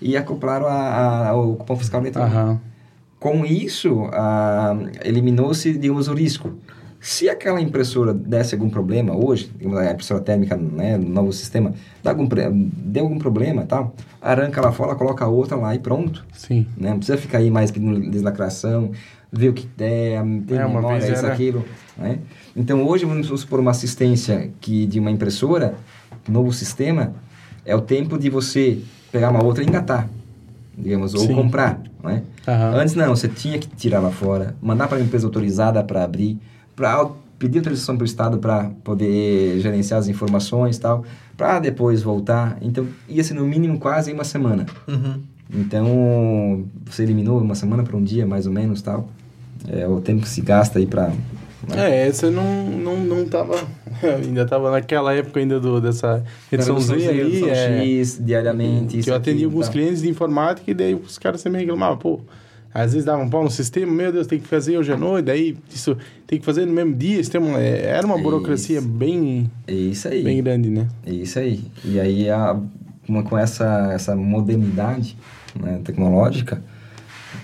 [0.01, 2.37] e acoplaram a, a, ao cupom fiscal eletrônico.
[2.37, 2.61] Aham.
[3.19, 4.09] Com isso,
[5.05, 6.55] eliminou-se, digamos, o risco.
[6.99, 11.75] Se aquela impressora desse algum problema hoje, digamos, a impressora térmica, né, no novo sistema,
[12.03, 16.25] dá algum, deu algum problema tal, arranca lá fora, coloca outra lá e pronto.
[16.33, 16.67] Sim.
[16.77, 16.91] Né?
[16.91, 18.91] Não precisa ficar aí mais pedindo deslacração,
[19.33, 21.65] ver o que é, tem É, memória, vez isso, era- aquilo.
[21.97, 22.19] Né?
[22.57, 25.75] Então, hoje, vamos supor uma assistência que de uma impressora,
[26.29, 27.13] novo sistema,
[27.65, 28.79] é o tempo de você
[29.13, 30.09] pegar uma outra e engatar,
[30.77, 31.35] digamos, ou Sim.
[31.35, 32.23] comprar, né?
[32.49, 32.75] Aham.
[32.77, 36.39] Antes, não, você tinha que tirar lá fora, mandar para a empresa autorizada para abrir,
[36.75, 37.07] para
[37.39, 41.05] pedir autorização para o Estado para poder gerenciar as informações e tal,
[41.37, 42.59] para depois voltar.
[42.61, 44.67] Então, ia ser no mínimo quase uma semana.
[44.89, 45.21] Uhum.
[45.53, 49.09] Então, você eliminou uma semana para um dia, mais ou menos, tal.
[49.69, 51.13] É o tempo que se gasta aí para...
[51.77, 53.55] É, essa não, não, não tava.
[54.03, 57.49] ainda tava naquela época ainda do, dessa Z ali.
[57.49, 61.43] É, X, diariamente, que eu atendi aqui, alguns clientes de informática e daí os caras
[61.43, 62.21] também reclamavam, pô.
[62.73, 65.25] Às vezes davam um pau no sistema, meu Deus, tem que fazer hoje à noite,
[65.27, 67.19] daí isso tem que fazer no mesmo dia.
[67.19, 68.89] Esse tema, é, era uma burocracia Isso.
[68.89, 70.23] bem, É isso aí.
[70.23, 70.87] bem grande, né?
[71.05, 71.65] É isso aí.
[71.85, 72.57] E aí, a,
[73.09, 75.17] uma, com essa, essa modernidade
[75.61, 76.63] né, tecnológica,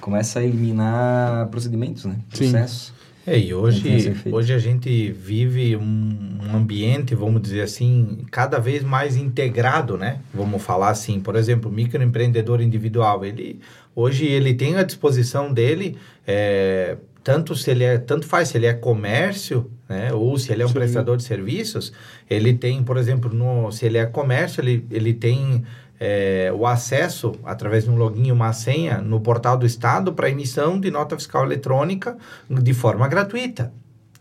[0.06, 2.18] começa a eliminar procedimentos, né?
[2.32, 2.52] Sim.
[2.52, 2.92] Processos.
[3.26, 4.36] É, e hoje, efeito.
[4.36, 10.20] hoje a gente vive um, um ambiente, vamos dizer assim, cada vez mais integrado, né?
[10.32, 13.58] Vamos falar assim, por exemplo, o microempreendedor individual, ele
[13.96, 18.66] hoje ele tem à disposição dele, é, tanto se ele é, tanto faz se ele
[18.66, 20.12] é comércio, né?
[20.12, 20.74] Ou se ele é um Sim.
[20.74, 21.92] prestador de serviços,
[22.30, 25.64] ele tem, por exemplo, no, se ele é comércio, ele, ele tem
[25.98, 30.30] é, o acesso, através de um login e uma senha, no portal do Estado para
[30.30, 32.16] emissão de nota fiscal eletrônica
[32.50, 33.72] de forma gratuita.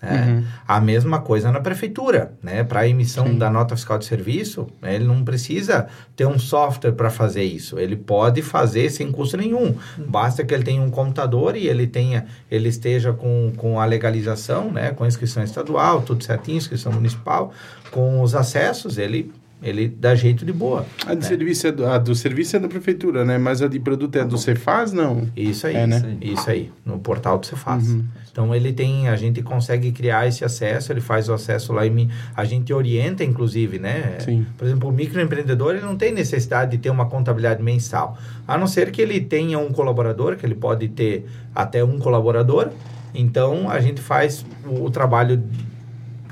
[0.02, 0.26] né?
[0.28, 0.44] Uhum.
[0.68, 2.64] A mesma coisa na prefeitura, né?
[2.64, 3.38] Para a emissão Sim.
[3.38, 7.80] da nota fiscal de serviço, ele não precisa ter um software para fazer isso.
[7.80, 9.76] Ele pode fazer sem custo nenhum.
[9.98, 14.72] Basta que ele tenha um computador e ele tenha, ele esteja com, com a legalização,
[14.72, 14.92] né?
[14.92, 17.52] Com a inscrição estadual, tudo certinho, inscrição municipal,
[17.92, 19.34] com os acessos, ele
[19.66, 20.86] ele dá jeito de boa.
[21.06, 23.38] A, de serviço é do, a do serviço é da prefeitura, né?
[23.38, 25.28] Mas a de produto é do Cefaz, não?
[25.36, 26.18] Isso aí, É, né?
[26.22, 27.90] isso aí, no portal do Cefaz.
[27.90, 28.04] Uhum.
[28.32, 31.90] Então ele tem, a gente consegue criar esse acesso, ele faz o acesso lá e
[31.90, 34.18] me- a gente orienta, inclusive, né?
[34.20, 34.46] Sim.
[34.58, 38.68] Por exemplo, o microempreendedor ele não tem necessidade de ter uma contabilidade mensal, a não
[38.68, 42.70] ser que ele tenha um colaborador, que ele pode ter até um colaborador.
[43.14, 45.42] Então a gente faz o, o trabalho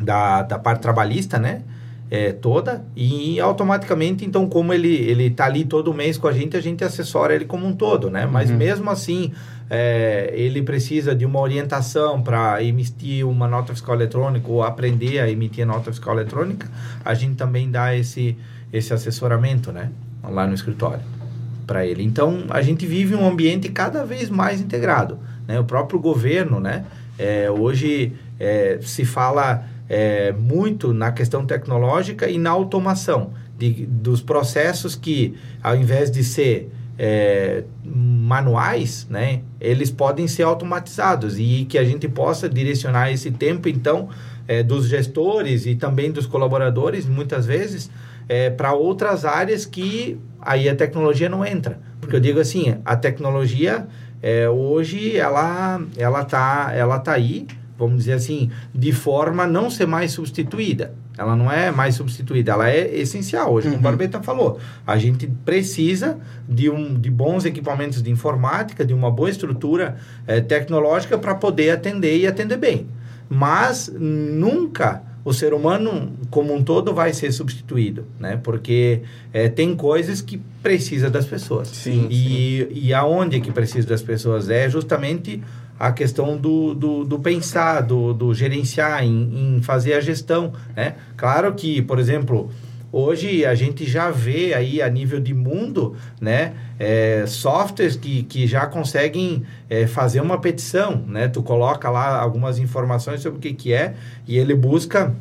[0.02, 1.62] da, da parte trabalhista, né?
[2.16, 6.56] É, toda e automaticamente então como ele ele tá ali todo mês com a gente
[6.56, 9.32] a gente assessora ele como um todo né mas mesmo assim
[9.68, 15.28] é, ele precisa de uma orientação para emitir uma nota fiscal eletrônica ou aprender a
[15.28, 16.70] emitir nota fiscal eletrônica
[17.04, 18.38] a gente também dá esse
[18.72, 19.90] esse assessoramento né
[20.24, 21.02] lá no escritório
[21.66, 22.04] para ele.
[22.04, 25.18] Então, a gente vive um ambiente cada vez mais integrado.
[25.48, 25.60] Né?
[25.60, 26.86] O próprio governo, né?
[27.18, 34.22] É, hoje é, se fala é, muito na questão tecnológica e na automação de, dos
[34.22, 41.78] processos que, ao invés de ser é, manuais, né, eles podem ser automatizados e que
[41.78, 44.10] a gente possa direcionar esse tempo, então,
[44.48, 47.90] é, dos gestores e também dos colaboradores, muitas vezes,
[48.28, 51.80] é, para outras áreas que aí a tecnologia não entra.
[52.00, 53.88] Porque eu digo assim, a tecnologia
[54.22, 57.46] é, hoje ela ela tá ela tá aí,
[57.78, 60.94] vamos dizer assim, de forma a não ser mais substituída.
[61.18, 64.60] Ela não é mais substituída, ela é essencial hoje, como o Barbeta falou.
[64.86, 66.18] A gente precisa
[66.50, 71.70] de, um, de bons equipamentos de informática, de uma boa estrutura eh, tecnológica para poder
[71.72, 72.88] atender e atender bem.
[73.30, 78.40] Mas nunca o ser humano como um todo vai ser substituído, né?
[78.44, 79.02] Porque
[79.32, 81.70] eh, tem coisas que precisa das pessoas.
[81.70, 84.50] Sim, E, e aonde que precisa das pessoas?
[84.50, 85.42] É justamente
[85.80, 90.96] a questão do, do, do pensar, do, do gerenciar, em, em fazer a gestão, né?
[91.18, 92.50] Claro que, por exemplo,
[92.92, 96.54] hoje a gente já vê aí a nível de mundo, né?
[96.84, 101.28] é, softwares que, que já conseguem é, fazer uma petição, né?
[101.28, 103.94] Tu coloca lá algumas informações sobre o que, que é
[104.28, 105.14] e ele busca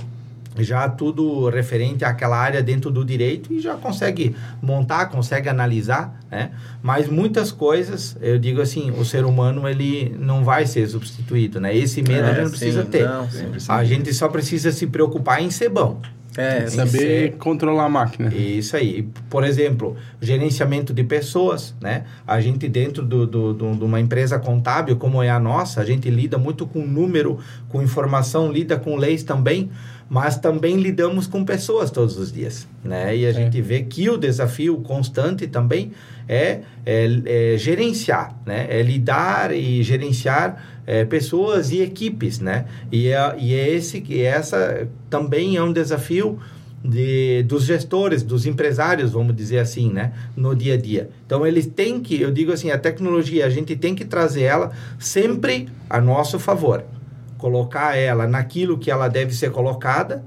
[0.58, 6.50] já tudo referente àquela área dentro do direito e já consegue montar, consegue analisar, né?
[6.82, 11.74] Mas muitas coisas, eu digo assim, o ser humano ele não vai ser substituído, né?
[11.76, 13.08] Esse medo a gente não precisa sim, ter.
[13.08, 13.28] não.
[13.68, 16.00] A gente só precisa se preocupar em ser bom.
[16.36, 16.66] É.
[16.66, 18.32] Saber controlar a máquina.
[18.34, 19.06] Isso aí.
[19.28, 22.04] Por exemplo, gerenciamento de pessoas, né?
[22.26, 25.84] A gente dentro do, do, do- de uma empresa contábil como é a nossa, a
[25.84, 29.70] gente lida muito com número, com informação, lida com leis também,
[30.08, 33.16] mas também lidamos com pessoas todos os dias, né?
[33.16, 35.92] E a gente vê que o desafio constante também
[36.28, 38.66] é, é, é gerenciar, né?
[38.68, 42.66] É lidar e gerenciar é, pessoas e equipes, né?
[42.90, 46.38] E é, e é esse que essa também é um desafio
[46.84, 51.10] de, dos gestores, dos empresários, vamos dizer assim, né, no dia a dia.
[51.24, 54.72] Então eles têm que, eu digo assim, a tecnologia a gente tem que trazer ela
[54.98, 56.84] sempre a nosso favor,
[57.38, 60.24] colocar ela naquilo que ela deve ser colocada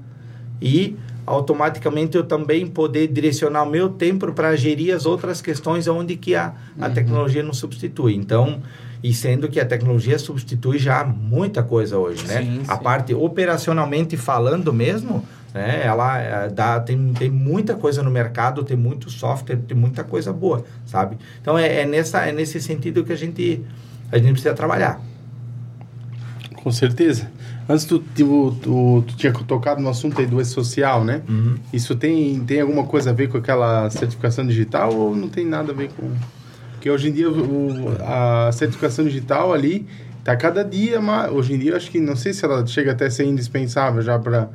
[0.60, 6.16] e automaticamente eu também poder direcionar o meu tempo para gerir as outras questões onde
[6.16, 8.14] que a, a tecnologia não substitui.
[8.14, 8.62] Então,
[9.02, 12.42] e sendo que a tecnologia substitui já muita coisa hoje, né?
[12.42, 12.82] Sim, a sim.
[12.82, 15.82] parte operacionalmente falando mesmo, né?
[15.84, 20.32] Ela eh, dá, tem, tem muita coisa no mercado, tem muito software, tem muita coisa
[20.32, 21.18] boa, sabe?
[21.40, 23.64] Então é, é nessa, é nesse sentido que a gente,
[24.12, 25.00] a gente precisa trabalhar.
[26.54, 27.30] Com certeza.
[27.68, 31.22] Antes tu, tu, tu, tu tinha tocado no assunto aí do E-Social, né?
[31.72, 35.72] Isso tem, tem alguma coisa a ver com aquela certificação digital ou não tem nada
[35.72, 36.10] a ver com...
[36.72, 39.86] Porque hoje em dia o, a certificação digital ali
[40.22, 41.32] tá cada dia mais...
[41.32, 44.18] Hoje em dia acho que não sei se ela chega até a ser indispensável já
[44.18, 44.48] para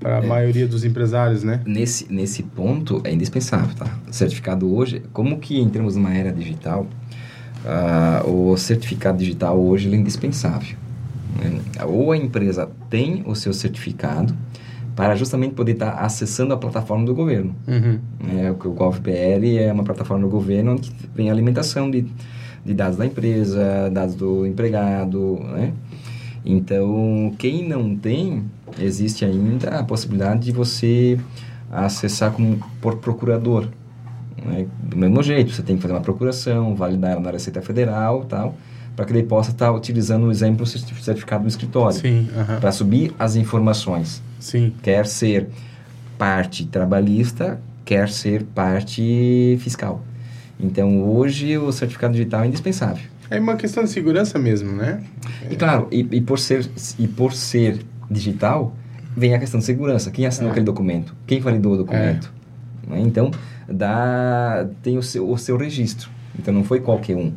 [0.00, 1.60] para a maioria dos empresários, né?
[1.66, 3.98] Nesse, nesse ponto é indispensável, tá?
[4.08, 6.86] O certificado hoje, como que entramos numa era digital,
[7.66, 10.74] ah, o certificado digital hoje é indispensável.
[11.36, 11.60] Né?
[11.86, 14.34] Ou a empresa tem o seu certificado
[14.94, 17.54] para justamente poder estar acessando a plataforma do governo.
[17.66, 17.98] Uhum.
[18.38, 22.06] É, o que o GovBR é uma plataforma do governo onde vem a alimentação de,
[22.64, 25.72] de dados da empresa, dados do empregado, né?
[26.44, 28.44] Então, quem não tem,
[28.78, 31.18] existe ainda a possibilidade de você
[31.70, 33.68] acessar como por procurador.
[34.44, 34.66] né?
[34.82, 38.54] Do mesmo jeito, você tem que fazer uma procuração, validar ela na Receita Federal tal,
[38.96, 41.96] para que ele possa estar utilizando o exemplo certi- certificado do escritório.
[41.98, 42.28] Sim.
[42.60, 44.72] Para subir as informações sim.
[44.82, 45.48] quer ser
[46.18, 50.02] parte trabalhista, quer ser parte fiscal.
[50.58, 53.02] Então, hoje, o certificado digital é indispensável.
[53.30, 55.02] É uma questão de segurança mesmo, né?
[55.50, 56.68] E, claro, e, e por ser,
[56.98, 57.80] e por ser
[58.10, 58.74] digital,
[59.16, 60.10] vem a questão de segurança.
[60.10, 60.50] Quem assinou É.
[60.50, 61.14] aquele documento?
[61.26, 62.30] Quem validou o documento?
[62.86, 63.00] Né?
[63.00, 63.30] Então,
[63.68, 66.10] dá, tem o seu, o seu registro.
[66.38, 67.32] Então, não foi qualquer um.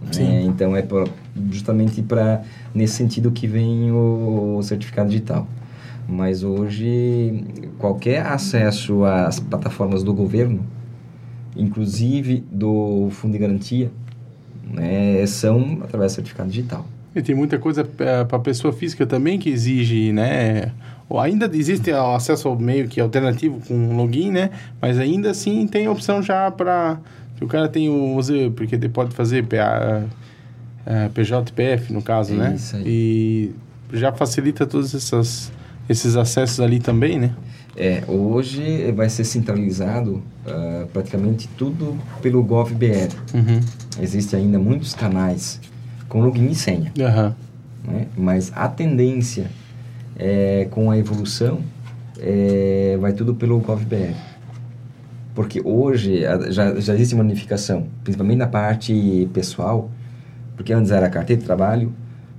[0.00, 0.42] Né?
[0.42, 1.04] Então, é pra,
[1.50, 2.42] justamente para
[2.74, 5.46] nesse sentido que vem o, o certificado digital.
[6.08, 7.44] Mas hoje,
[7.78, 10.64] qualquer acesso às plataformas do governo,
[11.56, 13.90] inclusive do Fundo de Garantia,
[14.70, 16.86] né, são através do certificado digital.
[17.14, 20.72] E tem muita coisa para pessoa física também que exige, né?
[21.08, 24.50] Ou ainda existe acesso ao meio que alternativo com login, né?
[24.82, 26.98] Mas ainda assim tem opção já para
[27.44, 28.18] o cara tem o
[28.54, 30.04] porque ele pode fazer PA,
[30.86, 32.54] uh, PJPF no caso, É né?
[32.56, 32.82] isso aí.
[32.86, 33.54] E
[33.92, 35.52] já facilita todos essas,
[35.88, 37.34] esses acessos ali também, né?
[37.76, 43.10] É, hoje vai ser centralizado ah, praticamente tudo pelo GovBR.
[43.34, 43.60] Uhum.
[44.00, 45.60] Existem ainda muitos canais
[46.08, 47.34] com login e senha, Aham.
[47.86, 48.06] né?
[48.16, 49.50] mas a tendência
[50.18, 51.60] é, com a evolução
[52.18, 54.14] é, vai tudo pelo GovBR.
[55.36, 59.90] Porque hoje já, já existe uma unificação, principalmente na parte pessoal,
[60.56, 61.92] porque antes era carteira de trabalho,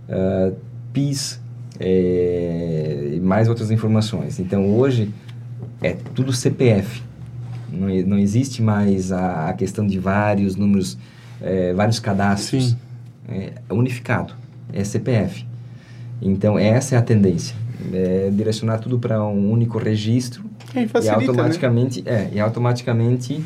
[0.09, 0.51] ah,
[0.91, 1.39] PIS
[1.79, 4.39] é, e mais outras informações.
[4.39, 5.13] Então hoje
[5.83, 7.03] é tudo CPF.
[7.71, 10.97] Não, não existe mais a, a questão de vários números,
[11.39, 12.69] é, vários cadastros.
[12.69, 12.77] Sim.
[13.29, 14.33] É unificado,
[14.73, 15.45] é CPF.
[16.19, 17.55] Então essa é a tendência,
[17.93, 21.27] é direcionar tudo para um único registro E aí e facilita, né?
[21.27, 23.43] automaticamente, é, e automaticamente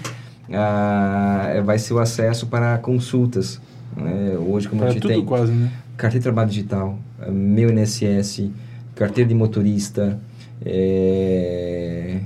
[0.53, 3.59] ah, vai ser o acesso para consultas.
[3.95, 4.37] né?
[4.37, 5.71] Hoje, como a Para gente tem quase, né?
[5.97, 6.97] carteira de trabalho digital,
[7.29, 8.49] meu INSS,
[8.95, 10.19] carteira de motorista,
[10.65, 12.19] é,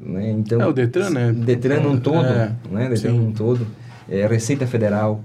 [0.00, 0.30] né?
[0.32, 1.32] então É, o Detran, né?
[1.32, 2.88] Detran num todo, É, né?
[2.88, 3.66] Detran num todo,
[4.08, 5.22] é, Receita Federal,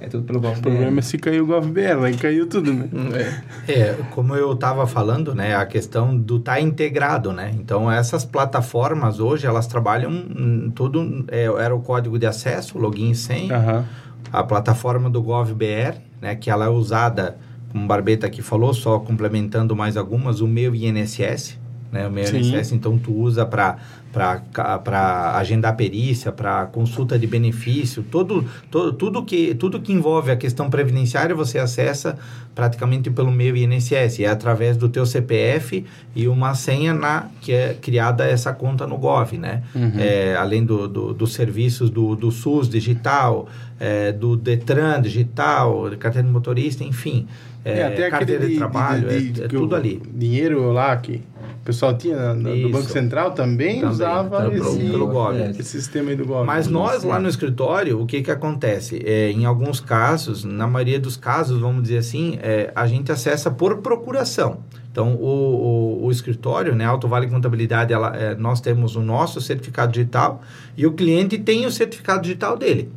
[0.00, 0.62] é tudo pelo O governo.
[0.62, 2.88] problema é se caiu o GovBR, aí caiu tudo, né?
[3.68, 3.72] É.
[3.72, 7.50] É, como eu estava falando, né, a questão do estar integrado, né?
[7.54, 13.10] Então essas plataformas hoje elas trabalham hum, tudo é, era o código de acesso, login
[13.10, 13.84] e senha, Aham.
[14.32, 17.36] a plataforma do GovBR, né, que ela é usada,
[17.72, 21.58] como o Barbeta aqui falou, só complementando mais algumas, o meu INSS,
[21.92, 22.38] né, o meu Sim.
[22.38, 23.76] INSS, então tu usa para
[24.12, 30.36] para agendar perícia, para consulta de benefício, todo, todo, tudo, que, tudo que envolve a
[30.36, 32.18] questão previdenciária você acessa
[32.54, 35.84] praticamente pelo meu INSS, é através do teu CPF
[36.14, 39.62] e uma senha na, que é criada essa conta no Gov, né?
[39.74, 39.92] Uhum.
[39.96, 43.48] É, além do, do, dos serviços do, do SUS digital,
[43.78, 47.26] é, do Detran digital, carteira de motorista, enfim,
[47.64, 50.00] é, É, até aquele carteira de, de, trabalho, de- de- é, é tudo ali.
[50.14, 51.22] Dinheiro lá que
[51.60, 52.70] o pessoal tinha na- do.
[52.70, 55.32] Banco Central também, Também, usava tá, esse, pelo.
[55.32, 56.46] É, esse sistema aí do Gov.
[56.46, 57.18] Mas nós lá é.
[57.18, 59.02] no escritório, o que que acontece?
[59.04, 63.50] É, em alguns casos, na maioria dos casos, vamos dizer assim, é, a gente acessa
[63.50, 64.60] por procuração.
[64.90, 69.40] Então, o, o, o escritório, né, Alto Vale Contabilidade, ela, é, nós temos o nosso
[69.40, 70.42] certificado digital
[70.76, 72.90] e o cliente tem o certificado digital dele,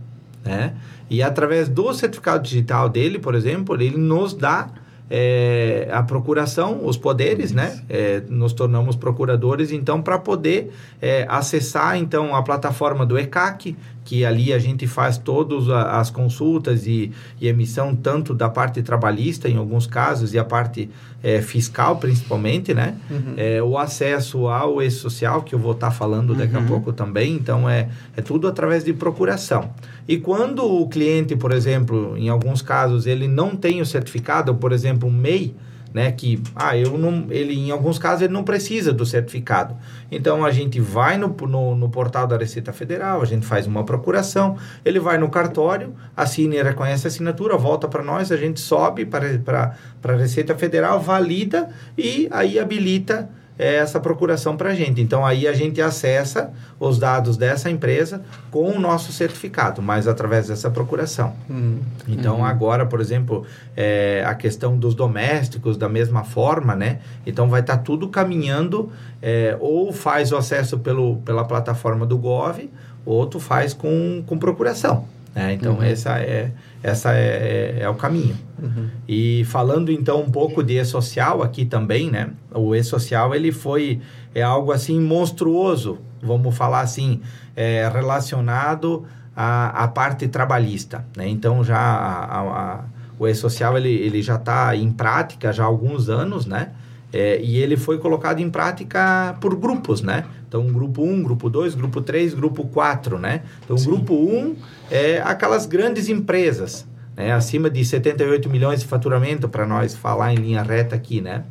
[0.43, 0.74] né?
[1.14, 4.68] E através do certificado digital dele, por exemplo, ele nos dá
[5.07, 7.84] é, a procuração, os poderes, né?
[7.88, 14.26] É, nos tornamos procuradores, então, para poder é, acessar, então, a plataforma do ECAC, que
[14.26, 19.58] ali a gente faz todas as consultas e, e emissão tanto da parte trabalhista, em
[19.58, 20.89] alguns casos, e a parte
[21.22, 22.95] é, fiscal, principalmente, né?
[23.38, 27.70] É, o acesso ao e-social, que eu vou estar falando daqui a pouco também, então,
[27.70, 29.70] é, é tudo através de procuração.
[30.08, 34.74] E quando o cliente, por exemplo, em alguns casos, ele não tem o certificado, por
[34.74, 35.56] exemplo, um MEI,
[35.94, 39.76] né, que ah, eu não, ele em alguns casos ele não precisa do certificado.
[40.12, 43.84] Então a gente vai no, no, no portal da Receita Federal, a gente faz uma
[43.84, 48.60] procuração, ele vai no cartório, assina e reconhece a assinatura, volta para nós, a gente
[48.60, 55.01] sobe para a Receita Federal, valida e aí habilita essa procuração para a gente.
[55.01, 60.47] Então aí a gente acessa os dados dessa empresa com o nosso certificado, mas através
[60.47, 61.34] dessa procuração.
[61.49, 61.80] Hum.
[62.08, 63.45] Então, agora, por exemplo,
[63.76, 66.99] é, a questão dos domésticos, da mesma forma, né?
[67.26, 68.91] Então, vai estar tudo caminhando,
[69.22, 72.70] é, ou faz o acesso pelo, pela plataforma do Gov,
[73.06, 75.06] ou tu faz com, com procuração.
[75.34, 75.54] Né?
[75.54, 76.51] Então, essa, é,
[76.84, 78.36] essa é, é, é o caminho.
[78.62, 78.88] Uhum.
[79.08, 82.30] E falando então um pouco de e-social aqui também, né?
[82.54, 84.02] O e-social ele foi
[84.36, 87.22] é algo assim monstruoso, vamos falar assim,
[87.56, 89.06] é, relacionado
[89.36, 91.28] à, à parte trabalhista, né?
[91.28, 92.84] Então já a- a- a-
[93.18, 96.72] o e-social ele, ele já está em prática já há alguns anos, né?
[97.14, 100.26] É, e ele foi colocado em prática por grupos, né?
[100.54, 103.41] Então, grupo 1, grupo 2, grupo 3, grupo 4, né?
[103.66, 104.56] Então, grupo 1
[104.91, 106.86] é aquelas grandes empresas,
[107.18, 107.32] né?
[107.32, 111.45] Acima de 78 milhões de faturamento, para nós falar em linha reta aqui, né?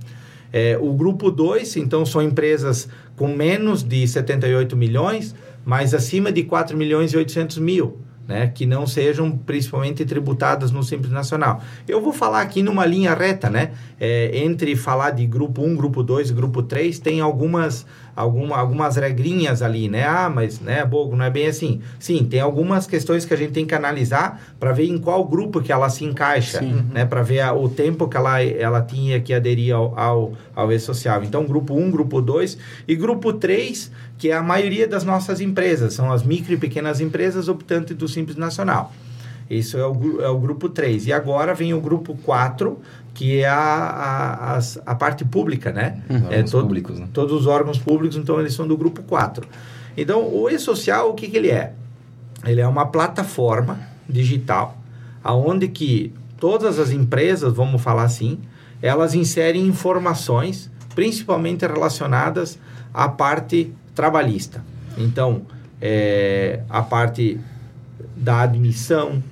[0.53, 5.35] É, o grupo 2, então, são empresas com menos de 78 milhões,
[5.65, 10.83] mas acima de 4 milhões e 800 mil né, que não sejam principalmente tributadas no
[10.83, 11.61] Simples Nacional.
[11.87, 16.03] Eu vou falar aqui numa linha reta, né, é, entre falar de grupo 1, grupo
[16.03, 21.17] 2 e grupo 3, tem algumas, alguma, algumas regrinhas ali, né, ah, mas, né, Bogo,
[21.17, 21.81] não é bem assim.
[21.99, 25.61] Sim, tem algumas questões que a gente tem que analisar para ver em qual grupo
[25.61, 26.87] que ela se encaixa, Sim.
[26.93, 30.73] né, para ver a, o tempo que ela, ela tinha que aderir ao, ao, ao
[30.73, 31.23] E-Social.
[31.25, 33.91] Então, grupo 1, grupo 2 e grupo 3
[34.23, 38.07] que é a maioria das nossas empresas, são as micro e pequenas empresas optantes do
[38.07, 38.93] Simples Nacional.
[39.49, 41.07] Isso é o, é o grupo 3.
[41.07, 42.79] E agora vem o grupo 4,
[43.15, 46.03] que é a, a, a, a parte pública, né?
[46.09, 46.29] Uhum.
[46.31, 47.09] É todo, públicos, né?
[47.13, 49.47] Todos os órgãos públicos, então eles são do grupo 4.
[49.97, 51.75] Então, o e-social, o que, que ele é?
[52.45, 54.77] Ele é uma plataforma digital,
[55.23, 58.41] aonde que todas as empresas, vamos falar assim,
[58.81, 62.59] elas inserem informações, principalmente relacionadas
[62.93, 64.65] à parte trabalhista.
[64.99, 65.43] Então,
[65.81, 67.39] é, a parte
[68.17, 69.23] da admissão,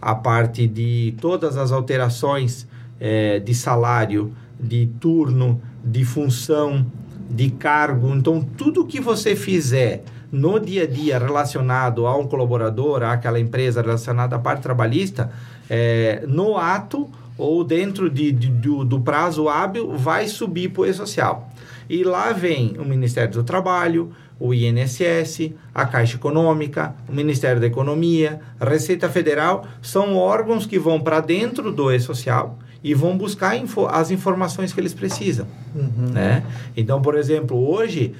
[0.00, 2.66] a parte de todas as alterações
[3.00, 6.86] é, de salário, de turno, de função,
[7.28, 8.14] de cargo.
[8.14, 13.80] Então, tudo que você fizer no dia a dia relacionado a um colaborador, àquela empresa
[13.80, 15.30] relacionada à parte trabalhista,
[15.68, 20.86] é, no ato ou dentro de, de do, do, prazo hábil, vai subir para o
[20.86, 21.48] E-Social.
[21.88, 27.66] E lá vem o Ministério do Trabalho, o INSS, a Caixa Econômica, o Ministério da
[27.66, 33.56] Economia, a Receita Federal, são órgãos que vão para dentro do E-Social e vão buscar
[33.56, 35.46] info as informações que eles precisam.
[35.74, 36.10] Uhum.
[36.12, 36.44] Né?
[36.76, 38.14] Então, por exemplo, hoje,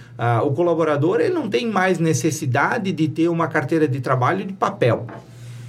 [0.44, 5.06] o colaborador ele não tem mais necessidade de ter uma carteira de trabalho de papel.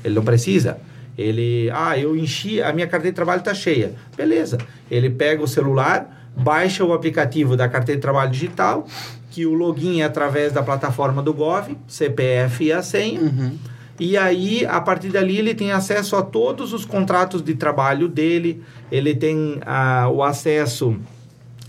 [0.03, 0.79] Ele não precisa.
[1.15, 3.93] Ele, ah, eu enchi, a minha carteira de trabalho está cheia.
[4.15, 4.57] Beleza.
[4.89, 8.87] Ele pega o celular, baixa o aplicativo da carteira de trabalho digital,
[9.29, 13.21] que o login é através da plataforma do Gov, CPF e a senha.
[13.21, 13.57] Uhum.
[13.99, 18.63] E aí, a partir dali, ele tem acesso a todos os contratos de trabalho dele,
[18.89, 20.95] ele tem uh, o acesso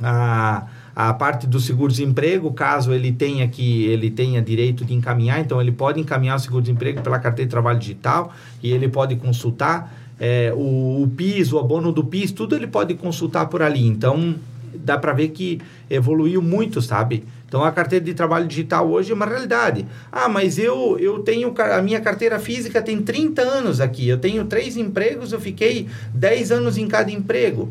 [0.00, 5.60] a, a parte do seguro-desemprego, caso ele tenha que ele tenha direito de encaminhar, então
[5.60, 8.32] ele pode encaminhar o seguro-desemprego pela carteira de trabalho digital
[8.62, 12.94] e ele pode consultar é, o, o PIS, o abono do PIS, tudo ele pode
[12.94, 13.86] consultar por ali.
[13.86, 14.36] Então,
[14.74, 17.24] dá para ver que evoluiu muito, sabe?
[17.50, 19.84] Então a carteira de trabalho digital hoje é uma realidade.
[20.12, 24.44] Ah, mas eu, eu tenho a minha carteira física tem 30 anos aqui, eu tenho
[24.44, 27.68] três empregos, eu fiquei 10 anos em cada emprego.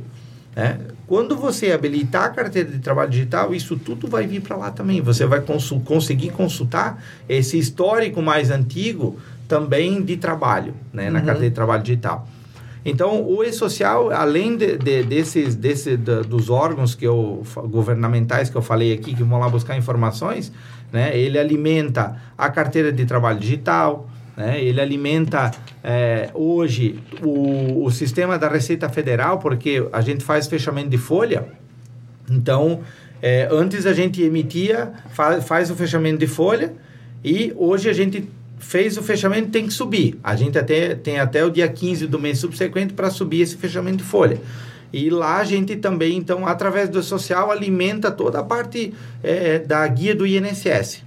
[0.53, 0.77] Né?
[1.07, 4.99] Quando você habilitar a carteira de trabalho digital, isso tudo vai vir para lá também.
[4.99, 9.17] Você vai consul conseguir consultar esse histórico mais antigo
[9.47, 11.09] também de trabalho, né?
[11.09, 11.25] na uhum.
[11.25, 12.27] carteira de trabalho digital.
[12.85, 18.55] Então, o e-social, além de, de, desses, desse, de, dos órgãos que eu, governamentais que
[18.55, 20.51] eu falei aqui, que vão lá buscar informações,
[20.91, 25.51] né, ele alimenta a carteira de trabalho digital, né, ele alimenta
[25.83, 31.47] é, hoje o, o sistema da Receita Federal, porque a gente faz fechamento de folha,
[32.31, 32.81] então,
[33.21, 36.73] é, antes a gente emitia, faz, faz o fechamento de folha,
[37.23, 38.29] e hoje a gente
[38.59, 40.19] fez o fechamento, tem que subir.
[40.23, 43.97] A gente até, tem até o dia 15 do mês subsequente para subir esse fechamento
[43.97, 44.39] de folha.
[44.91, 48.93] E lá a gente também, então, através do social, alimenta toda a parte
[49.23, 51.03] é, da guia do INSS.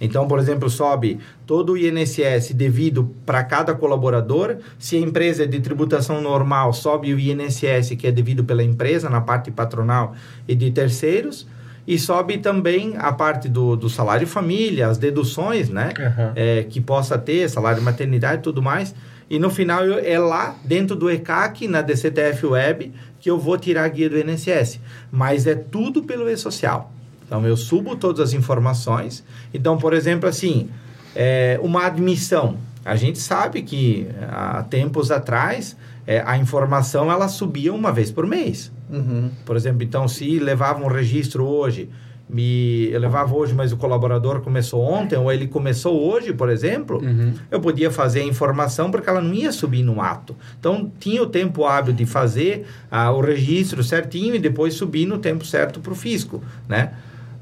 [0.00, 4.56] Então, por exemplo, sobe todo o INSS devido para cada colaborador.
[4.78, 9.08] Se a empresa é de tributação normal, sobe o INSS que é devido pela empresa
[9.08, 10.14] na parte patronal
[10.48, 11.46] e de terceiros
[11.86, 15.92] e sobe também a parte do, do salário família, as deduções, né?
[15.98, 16.32] Uhum.
[16.34, 18.94] É, que possa ter, salário de maternidade e tudo mais.
[19.28, 23.58] E no final eu, é lá dentro do ECAC, na DCTF Web, que eu vou
[23.58, 24.80] tirar a guia do INSS.
[25.10, 26.90] Mas é tudo pelo E-Social.
[27.26, 29.24] Então eu subo todas as informações.
[29.52, 30.68] Então, por exemplo, assim,
[31.14, 32.56] é, uma admissão.
[32.84, 35.76] A gente sabe que há tempos atrás
[36.06, 38.72] é, a informação ela subia uma vez por mês.
[38.90, 39.30] Uhum.
[39.44, 41.88] Por exemplo, então, se levava um registro hoje,
[42.28, 47.02] me eu levava hoje, mas o colaborador começou ontem, ou ele começou hoje, por exemplo,
[47.02, 47.34] uhum.
[47.50, 50.34] eu podia fazer a informação porque ela não ia subir no ato.
[50.58, 55.18] Então, tinha o tempo hábil de fazer ah, o registro certinho e depois subir no
[55.18, 56.92] tempo certo para o fisco, né?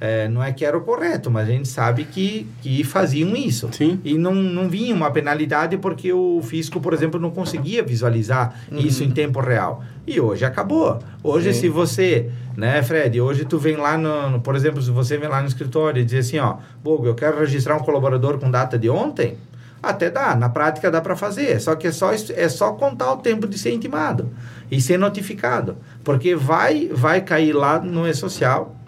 [0.05, 3.68] É, não é que era o correto, mas a gente sabe que, que faziam isso.
[3.70, 4.00] Sim.
[4.03, 8.78] E não, não vinha uma penalidade porque o fisco, por exemplo, não conseguia visualizar uhum.
[8.78, 9.84] isso em tempo real.
[10.05, 10.98] E hoje acabou.
[11.22, 11.61] Hoje, Sim.
[11.61, 15.28] se você, né, Fred, hoje tu vem lá no, no, por exemplo, se você vem
[15.28, 18.76] lá no escritório e diz assim, ó, Bogo, eu quero registrar um colaborador com data
[18.76, 19.38] de ontem,
[19.80, 23.18] até dá, na prática dá para fazer, só que é só, é só contar o
[23.18, 24.30] tempo de ser intimado
[24.68, 28.82] e ser notificado, porque vai vai cair lá no e-social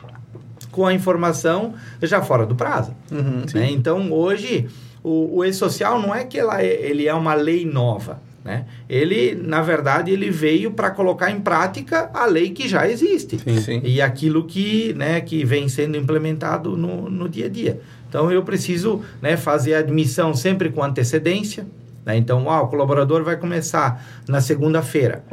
[0.74, 2.92] com a informação já fora do prazo.
[3.12, 3.44] Uhum.
[3.54, 3.70] Né?
[3.70, 4.66] Então, hoje,
[5.04, 8.20] o, o e-social não é que ela é, ele é uma lei nova.
[8.44, 8.66] Né?
[8.88, 13.38] Ele, na verdade, ele veio para colocar em prática a lei que já existe.
[13.38, 13.80] Sim, sim.
[13.84, 17.80] E aquilo que, né, que vem sendo implementado no, no dia a dia.
[18.08, 21.68] Então, eu preciso né, fazer a admissão sempre com antecedência.
[22.04, 22.16] Né?
[22.16, 25.24] Então, ah, o colaborador vai começar na segunda-feira.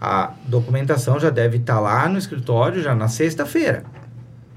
[0.00, 3.95] A documentação já deve estar lá no escritório já na sexta-feira.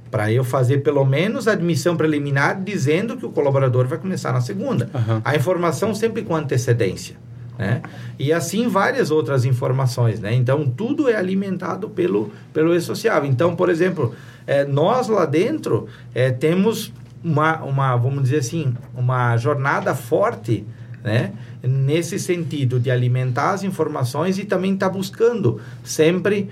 [0.10, 4.42] Para eu fazer pelo menos a admissão preliminar dizendo que o colaborador vai começar na
[4.42, 4.90] segunda.
[4.94, 5.22] Aham.
[5.24, 7.16] A informação sempre com antecedência.
[7.58, 7.82] Né?
[8.18, 10.20] E assim várias outras informações.
[10.20, 10.34] Né?
[10.34, 13.26] Então, tudo é alimentado pelo, pelo e-social.
[13.26, 14.16] Então, por exemplo,
[14.48, 16.94] eh, nós lá dentro eh, temos
[17.24, 20.66] uma, uma, vamos dizer assim, uma jornada forte
[21.04, 21.34] né?
[21.62, 26.50] nesse sentido de alimentar as informações e também está buscando sempre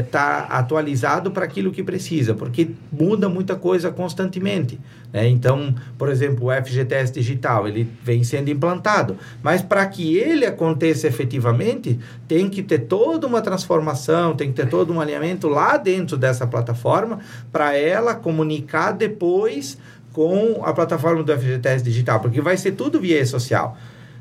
[0.00, 4.80] estar atualizado para aquilo que precisa, porque muda muita coisa constantemente.
[5.12, 5.28] Né?
[5.28, 11.06] Então, por exemplo, o FGTS digital, ele vem sendo implantado, mas para que ele aconteça
[11.06, 16.16] efetivamente, tem que ter toda uma transformação, tem que ter todo um alinhamento lá dentro
[16.16, 17.20] dessa plataforma
[17.52, 19.78] para ela comunicar depois
[20.12, 23.76] com a plataforma do FGTS digital, porque vai ser tudo via social.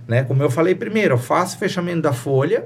[0.08, 0.24] Né?
[0.24, 2.66] Como eu falei primeiro, eu faço o fechamento da folha,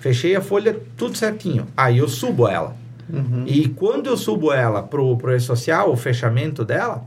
[0.00, 2.76] fechei a folha tudo certinho, aí eu subo ela.
[3.12, 3.44] Uhum.
[3.46, 7.04] E quando eu subo ela pro, pro e-social, o fechamento dela,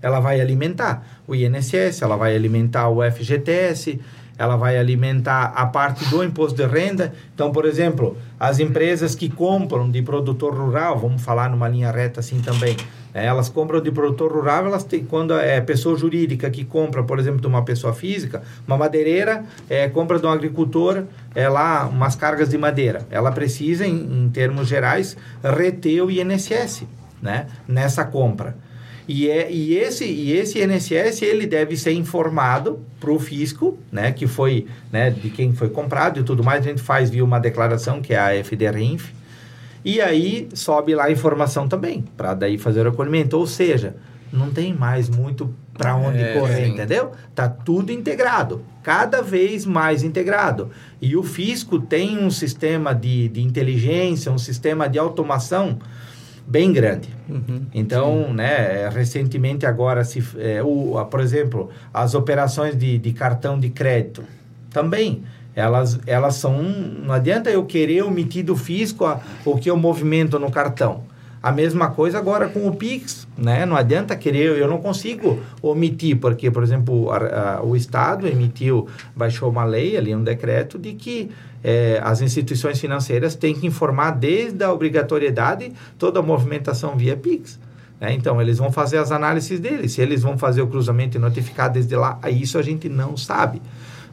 [0.00, 4.00] ela vai alimentar o INSS, ela vai alimentar o FGTS,
[4.42, 7.14] ela vai alimentar a parte do imposto de renda.
[7.32, 12.18] Então, por exemplo, as empresas que compram de produtor rural, vamos falar numa linha reta
[12.18, 12.76] assim também,
[13.14, 13.24] né?
[13.24, 17.40] elas compram de produtor rural, elas têm, quando é pessoa jurídica que compra, por exemplo,
[17.40, 21.04] de uma pessoa física, uma madeireira é, compra de um agricultor
[21.36, 23.06] é lá umas cargas de madeira.
[23.12, 26.82] Ela precisa, em, em termos gerais, reter o INSS
[27.22, 27.46] né?
[27.68, 28.56] nessa compra.
[29.14, 34.10] E, é, e, esse, e esse INSS ele deve ser informado para o fisco, né,
[34.10, 36.64] que foi né, de quem foi comprado e tudo mais.
[36.64, 39.12] A gente faz via uma declaração que é a FDRINF.
[39.84, 43.36] E aí sobe lá a informação também, para daí fazer o acolhimento.
[43.36, 43.96] Ou seja,
[44.32, 46.72] não tem mais muito para onde É, correr, sim.
[46.72, 47.12] entendeu?
[47.34, 50.70] Tá tudo integrado, cada vez mais integrado.
[51.02, 55.78] E o fisco tem um sistema de, de inteligência, um sistema de automação
[56.46, 57.08] bem grande.
[57.28, 57.62] Uhum.
[57.72, 63.58] Então, né, recentemente agora, se, é, o, a- por exemplo, as operações de, de cartão
[63.58, 64.22] de crédito,
[64.70, 65.22] também,
[65.54, 70.38] elas, elas são, não adianta eu querer omitir do fisco a- o que eu movimento
[70.38, 71.04] no cartão.
[71.42, 73.66] A mesma coisa agora com o Pix, né?
[73.66, 78.86] Não adianta querer, eu não consigo omitir, porque, por exemplo, a- a- o Estado emitiu,
[79.16, 81.30] baixou uma lei ali, um decreto de que
[81.64, 87.58] eh, as instituições financeiras têm que informar desde a obrigatoriedade toda a movimentação via Pix.
[88.00, 88.12] né?
[88.14, 89.92] Então, eles vão fazer as análises deles.
[89.92, 93.62] Se eles vão fazer o cruzamento e notificar desde lá, isso a gente não sabe.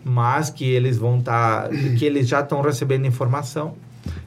[0.05, 3.73] Mas que eles vão estar, que eles já estão recebendo informação,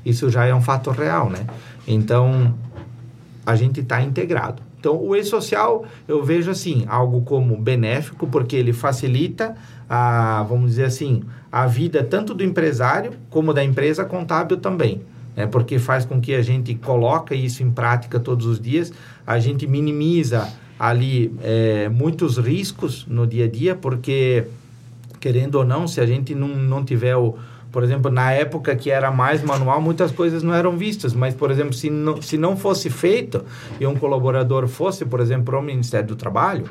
[0.05, 1.47] isso já é um fato real, né?
[1.87, 2.53] Então,
[3.45, 4.63] a gente está integrado.
[4.79, 9.55] Então, o e-social eu vejo assim, algo como benéfico, porque ele facilita
[9.89, 15.03] a, vamos dizer assim, a vida tanto do empresário como da empresa contábil também.
[15.37, 15.47] Né?
[15.47, 18.93] Porque faz com que a gente coloque isso em prática todos os dias,
[19.27, 24.47] a gente minimiza ali eh, muitos riscos no dia a dia, porque
[25.21, 27.37] querendo ou não, se a gente não, não tiver o,
[27.73, 31.51] por exemplo, na época que era mais manual, muitas coisas não eram vistas, mas, por
[31.51, 33.45] exemplo, se não, se não fosse feito
[33.81, 36.67] e um colaborador fosse, por exemplo, para o Ministério do Trabalho,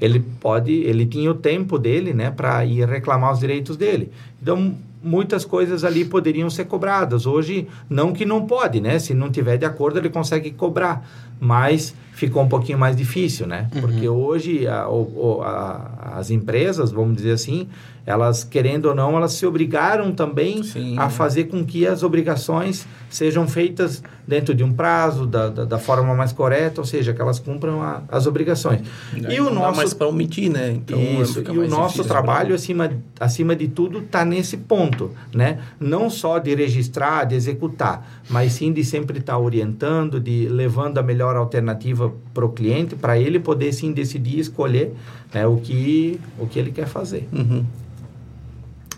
[0.00, 4.10] ele pode, ele tinha o tempo dele, né, para ir reclamar os direitos dele.
[4.42, 7.24] Então, muitas coisas ali poderiam ser cobradas.
[7.24, 8.98] Hoje, não que não pode, né?
[8.98, 11.08] Se não tiver de acordo, ele consegue cobrar,
[11.44, 13.68] mas ficou um pouquinho mais difícil, né?
[13.80, 17.66] Porque hoje a, a, as empresas, vamos dizer assim,
[18.04, 20.96] elas querendo ou não, elas se obrigaram também Sim.
[20.98, 25.78] a fazer com que as obrigações sejam feitas dentro de um prazo, da, da, da
[25.78, 28.80] forma mais correta, ou seja, que elas cumpram a- as obrigações.
[29.12, 30.70] Aí E o nosso mais para omitir, né?
[30.72, 35.58] Então, isso, e o nosso trabalho, acima, acima de tudo, está nesse ponto, né?
[35.80, 41.02] Não só de registrar, de executar, mas sim de sempre estar orientando, de levando a
[41.02, 44.92] melhor alternativa para o cliente, para ele poder sim decidir e escolher
[45.32, 47.28] né, o, que, o que ele quer fazer.
[47.32, 47.64] Uhum.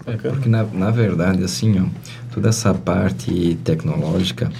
[0.04, 1.86] Porque, na, na verdade, assim, ó,
[2.32, 4.52] toda essa parte tecnológica,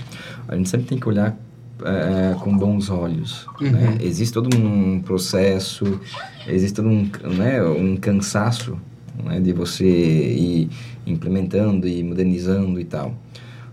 [0.48, 1.36] a gente sempre tem que olhar
[1.84, 3.46] é, com bons olhos.
[3.60, 3.98] Né?
[4.00, 6.00] Existe todo um processo,
[6.46, 8.78] existe todo um, né, um cansaço
[9.22, 10.70] né, de você ir
[11.06, 13.14] implementando e modernizando e tal.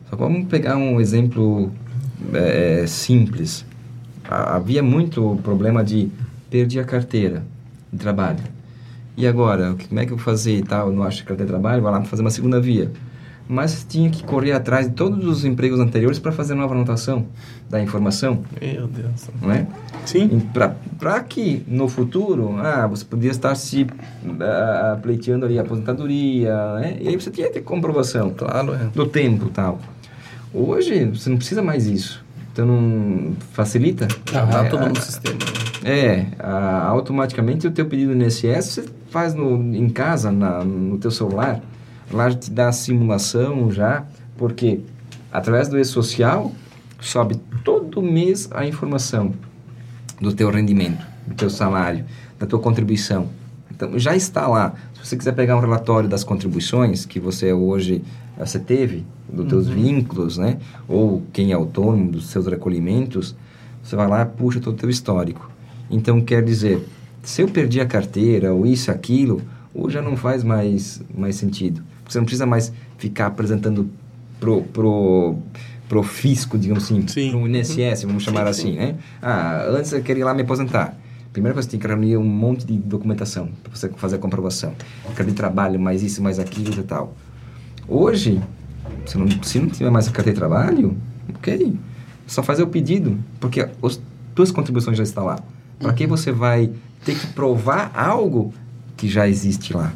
[0.10, 1.72] Só vamos pegar um exemplo
[2.34, 3.66] é, simples.
[4.28, 6.09] Havia muito problema de
[6.49, 7.43] perdi a carteira
[7.91, 8.39] de trabalho.
[9.17, 10.91] E agora, como é que eu vou fazer e tal?
[10.91, 12.91] Não acho carteira de trabalho, vai lá fazer uma segunda via.
[13.47, 17.26] Mas tinha que correr atrás de todos os empregos anteriores para fazer nova anotação
[17.69, 18.43] da informação.
[18.61, 19.30] Meu Deus.
[19.41, 19.67] Não é?
[20.05, 20.41] Sim.
[20.97, 26.97] Para que no futuro, ah, você podia estar se uh, pleiteando ali a aposentadoria, né?
[27.01, 28.86] E aí você tinha que ter comprovação Claro, é.
[28.95, 29.80] do tempo tal.
[30.53, 32.24] Hoje, você não precisa mais isso.
[32.52, 34.08] Então, não facilita.
[34.32, 35.36] Já tá É, tudo a- no sistema.
[35.84, 35.89] né?
[35.99, 40.97] é, a- automaticamente o teu pedido no INSS você faz no, em casa, na, no
[40.97, 41.62] teu celular.
[42.12, 44.04] Lá te dá a simulação já,
[44.38, 44.82] porque
[45.32, 46.52] através do e-social
[46.99, 49.34] sobe todo mês a informação
[50.20, 52.04] do teu rendimento, do teu salário,
[52.38, 53.30] da tua contribuição.
[53.74, 54.74] Então já está lá.
[54.93, 58.04] Se você quiser pegar um relatório das contribuições que você hoje
[58.38, 60.57] você teve, dos teus vínculos, né?
[60.88, 63.36] Ou quem é autônomo, dos seus recolhimentos,
[63.84, 65.49] você vai lá e puxa todo o teu histórico.
[65.89, 66.86] Então quer dizer,
[67.23, 69.41] se eu perdi a carteira ou isso, aquilo,
[69.73, 71.82] hoje já não faz mais, mais sentido.
[72.07, 73.89] Você não precisa mais ficar apresentando
[74.39, 75.36] pro, pro,
[75.88, 77.32] pro fisco, digamos assim, Sim.
[77.32, 78.95] pro INSS, vamos chamar assim, né?
[79.21, 80.97] Ah, antes eu queria ir lá me aposentar.
[81.32, 84.73] Primeiro você tem que reunir um monte de documentação para você fazer a comprovação.
[85.05, 87.13] Carteira de trabalho, mais isso, mais aquilo e tal.
[87.88, 88.41] Hoje,
[89.05, 90.97] se não, se não tiver mais a carteira de trabalho,
[91.36, 91.75] ok.
[92.27, 93.99] Só fazer o pedido, porque as
[94.34, 95.39] tuas contribuições já estão lá.
[95.79, 96.71] Para que você vai
[97.03, 98.53] ter que provar algo
[98.95, 99.93] que já existe lá?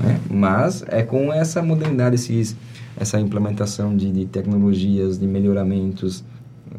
[0.00, 0.20] né?
[0.30, 2.56] Mas é com essa modernidade, esses,
[2.96, 6.24] essa implementação de, de tecnologias, de melhoramentos,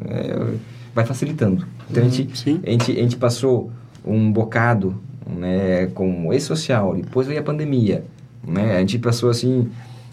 [0.08, 0.54] é,
[0.94, 1.66] vai facilitando.
[1.90, 2.60] Então a, gente, sim.
[2.64, 3.70] a, gente, a gente passou
[4.04, 8.04] um bocado né, com o e-social, depois veio a pandemia.
[8.46, 8.76] Né?
[8.76, 9.68] A gente passou assim,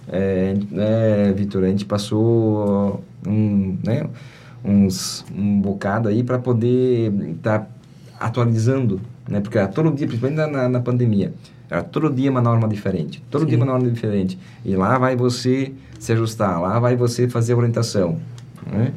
[0.07, 4.05] é, é, Vitor, a gente passou um, né,
[4.63, 7.69] uns, um bocado aí para poder estar
[8.19, 9.39] atualizando, né?
[9.41, 11.33] porque era todo dia, principalmente na, na pandemia,
[11.69, 14.37] era todo dia uma norma diferente, todo dia uma norma diferente.
[14.63, 18.17] E lá vai você se ajustar, lá vai você fazer a orientação.
[18.71, 18.93] Né?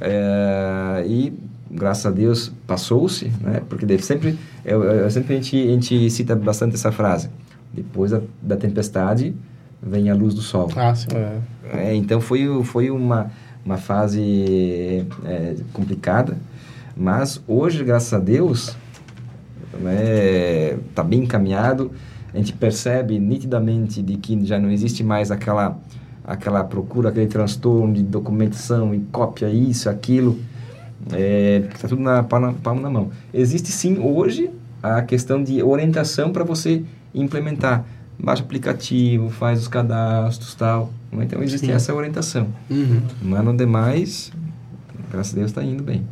[0.00, 1.32] É, e
[1.70, 3.62] graças a Deus passou-se, né?
[3.68, 7.28] Porque sempre, eu, eu- sempre a gente, a gente cita bastante essa frase.
[7.72, 9.34] Depois da, da tempestade
[9.82, 10.70] vem a luz do sol.
[10.76, 11.08] Ah, sim.
[11.14, 11.38] É.
[11.72, 13.30] É, então foi, foi uma,
[13.64, 16.36] uma fase é, complicada,
[16.96, 18.76] mas hoje, graças a Deus,
[20.88, 21.92] está bem encaminhado.
[22.32, 25.78] A gente percebe nitidamente de que já não existe mais aquela,
[26.24, 30.38] aquela procura, aquele transtorno de documentação e cópia, isso, aquilo.
[31.72, 33.10] Está tudo na palma, palma na mão.
[33.32, 34.50] Existe sim hoje
[34.82, 36.82] a questão de orientação para você
[37.14, 37.84] implementar.
[38.18, 40.92] Baixa aplicativo, faz os cadastros tal.
[41.12, 41.72] Então existe Sim.
[41.72, 42.48] essa orientação.
[42.68, 43.00] Uhum.
[43.22, 44.32] Mas no demais,
[45.10, 46.04] graças a Deus está indo bem.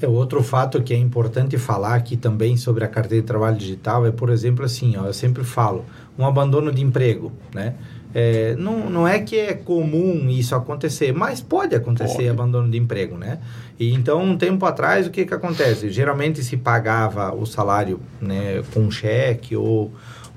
[0.00, 4.04] É outro fato que é importante falar aqui também sobre a carteira de trabalho digital
[4.04, 5.84] é, por exemplo, assim, ó, eu sempre falo,
[6.18, 7.74] um abandono de emprego, né?
[8.14, 12.28] É, não, não é que é comum isso acontecer, mas pode acontecer Pode.
[12.28, 13.38] abandono de emprego, né?
[13.80, 15.88] E então, um tempo atrás, o que que acontece?
[15.88, 19.90] Geralmente se pagava o salário né, com cheque ou,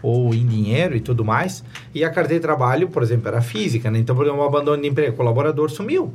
[0.06, 3.89] ou em dinheiro e tudo mais, e a carteira de trabalho, por exemplo, era física,
[3.89, 3.97] né?
[3.97, 6.14] Então, por exemplo, um abandono de emprego, o colaborador sumiu.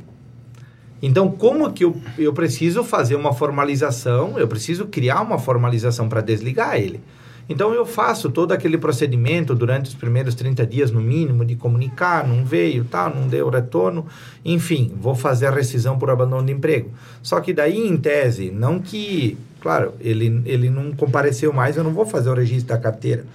[1.01, 4.39] Então, como que eu, eu preciso fazer uma formalização?
[4.39, 7.01] Eu preciso criar uma formalização para desligar ele.
[7.49, 12.25] Então, eu faço todo aquele procedimento durante os primeiros 30 dias, no mínimo, de comunicar,
[12.25, 14.05] não veio, tá, não deu retorno.
[14.45, 16.91] Enfim, vou fazer a rescisão por abandono de emprego.
[17.21, 19.37] Só que daí, em tese, não que...
[19.59, 23.25] Claro, ele, ele não compareceu mais, eu não vou fazer o registro da carteira.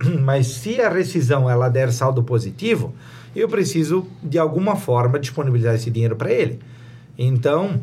[0.22, 2.94] Mas se a rescisão ela der saldo positivo,
[3.34, 6.58] eu preciso, de alguma forma, disponibilizar esse dinheiro para ele.
[7.18, 7.80] Então,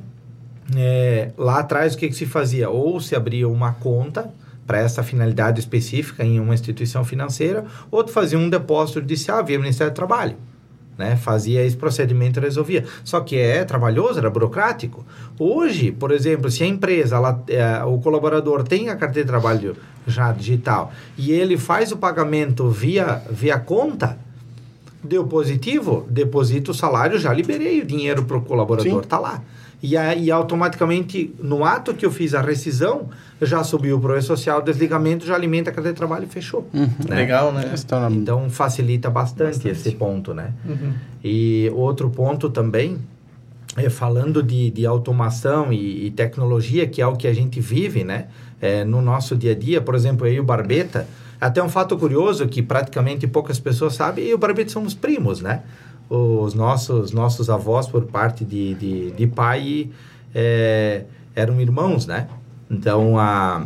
[0.76, 2.70] é, lá atrás, o que, que se fazia?
[2.70, 4.34] Ou se abria uma conta
[4.66, 9.92] para essa finalidade específica em uma instituição financeira, ou fazia um depósito judicial via Ministério
[9.92, 10.38] do Trabalho.
[10.98, 11.16] Né?
[11.16, 12.86] Fazia esse procedimento e resolvia.
[13.04, 15.06] Só que é trabalhoso, era burocrático.
[15.38, 19.76] Hoje, por exemplo, se a empresa, ela, é, o colaborador tem a carteira de trabalho
[20.06, 24.18] já digital e ele faz o pagamento via, via conta,
[25.04, 29.08] deu positivo, deposita o salário, já liberei o dinheiro para o colaborador, Sim.
[29.08, 29.42] tá lá.
[29.82, 33.10] E aí, automaticamente, no ato que eu fiz a rescisão,
[33.42, 36.66] já subiu para o E-Social, desligamento, já alimenta a carteira de trabalho e fechou.
[36.74, 36.88] né?
[37.18, 37.66] Legal, né?
[38.22, 39.68] Então, facilita bastante, Bastante.
[39.68, 40.54] esse ponto, né?
[40.66, 40.94] Uhum.
[41.22, 42.98] E outro ponto também,
[43.76, 48.06] é, falando de, de automação e, e tecnologia, que é o que a gente vive,
[48.06, 48.28] né?
[48.64, 51.06] É, no nosso dia a dia, por exemplo, eu e o Barbeta,
[51.40, 55.42] até um fato curioso que praticamente poucas pessoas sabem, eu e o Barbeta somos primos,
[55.42, 55.64] né?
[56.10, 59.90] Os nossos, nossos avós, por parte de, de, de pai,
[60.34, 61.04] é,
[61.36, 62.30] eram irmãos, né?
[62.72, 63.66] Então, a,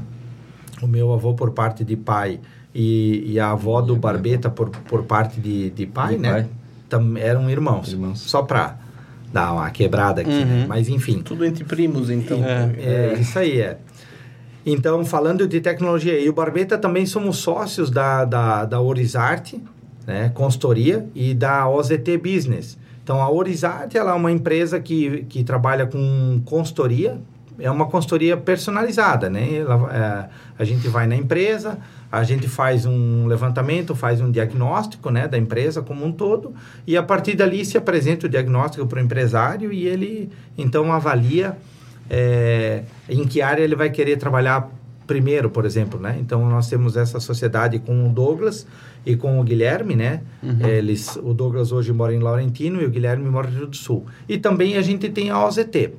[0.81, 2.39] o meu avô por parte de pai
[2.73, 6.31] e, e a avó do Barbeta por, por parte de, de pai, De né?
[6.31, 6.47] pai.
[6.89, 7.91] Tam, eram irmãos.
[7.91, 8.19] Irmãos.
[8.19, 8.77] Só para
[9.31, 10.61] dar uma quebrada aqui, né?
[10.61, 10.67] Uhum.
[10.67, 11.21] Mas, enfim.
[11.21, 12.39] Tudo entre primos, então.
[12.43, 13.77] É, isso aí é.
[14.69, 19.63] Então, falando de tecnologia, e o Barbeta também somos sócios da, da, da Orizarte,
[20.05, 22.77] né, consultoria, e da OZT Business.
[23.01, 27.17] Então, a Orizarte ela é uma empresa que, que trabalha com consultoria,
[27.57, 29.55] é uma consultoria personalizada, né?
[29.55, 31.79] Ela, é, a gente vai na empresa,
[32.11, 36.53] a gente faz um levantamento, faz um diagnóstico, né, da empresa como um todo,
[36.85, 41.55] e a partir dali se apresenta o diagnóstico para o empresário e ele, então, avalia
[42.09, 44.69] é, em que área ele vai querer trabalhar
[45.05, 46.17] primeiro, por exemplo, né?
[46.19, 48.67] Então nós temos essa sociedade com o Douglas
[49.05, 50.21] e com o Guilherme, né?
[50.67, 54.05] Eles, o Douglas hoje mora em Laurentino e o Guilherme mora no Rio do Sul.
[54.27, 55.91] E também a gente tem a OZT.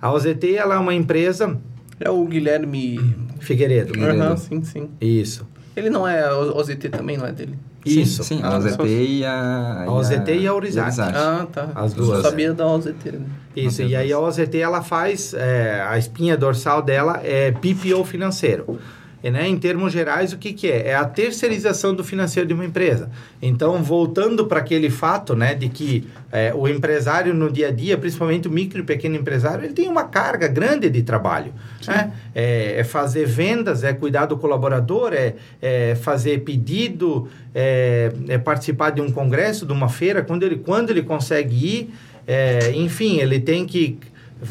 [0.00, 1.58] A OZT ela é uma empresa
[2.00, 2.98] É o Guilherme.
[3.40, 3.92] Figueiredo.
[3.92, 4.22] Figueiredo.
[4.22, 4.88] Aham, sim, sim.
[5.00, 5.46] Isso.
[5.76, 6.32] Ele não é.
[6.32, 7.58] O OZT também não é dele.
[7.84, 8.24] Isso.
[8.24, 9.84] Sim, sim, a OZT e a...
[9.86, 11.00] A OZT e a Orizarte.
[11.00, 11.68] Ah, tá.
[11.74, 12.22] As Eu duas.
[12.22, 13.12] sabia da OZT.
[13.12, 13.20] né?
[13.56, 18.78] Isso, e aí a OZT ela faz, é, a espinha dorsal dela é PPO financeiro.
[19.24, 20.90] E, né, em termos gerais, o que, que é?
[20.90, 23.10] É a terceirização do financeiro de uma empresa.
[23.40, 27.96] Então, voltando para aquele fato né, de que é, o empresário no dia a dia,
[27.98, 31.52] principalmente o micro e pequeno empresário, ele tem uma carga grande de trabalho.
[31.88, 32.12] Né?
[32.34, 38.90] É, é fazer vendas, é cuidar do colaborador, é, é fazer pedido, é, é participar
[38.90, 41.90] de um congresso, de uma feira, quando ele, quando ele consegue ir,
[42.26, 43.98] é, enfim, ele tem que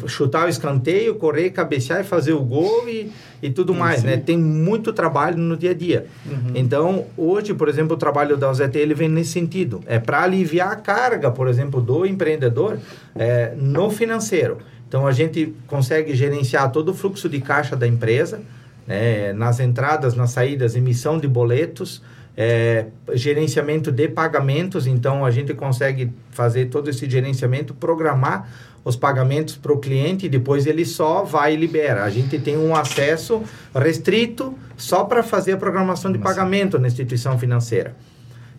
[0.06, 4.16] chutar o escanteio, correr, cabecear e fazer o gol e, e tudo mais, né?
[4.16, 6.06] Tem muito trabalho no dia a dia.
[6.54, 9.80] Então, hoje, por exemplo, o trabalho da OZT ele vem nesse sentido.
[9.86, 12.78] É para aliviar a carga, por exemplo, do empreendedor
[13.14, 14.58] é, no financeiro.
[14.88, 18.40] Então, a gente consegue gerenciar todo o fluxo de caixa da empresa,
[18.86, 19.32] né?
[19.32, 22.02] nas entradas, nas saídas, emissão de boletos,
[22.36, 28.48] é, gerenciamento de pagamentos, então a gente consegue fazer todo esse gerenciamento, programar
[28.84, 32.04] os pagamentos para o cliente e depois ele só vai e libera.
[32.04, 33.42] A gente tem um acesso
[33.74, 37.96] restrito só para fazer a programação de pagamento na instituição financeira.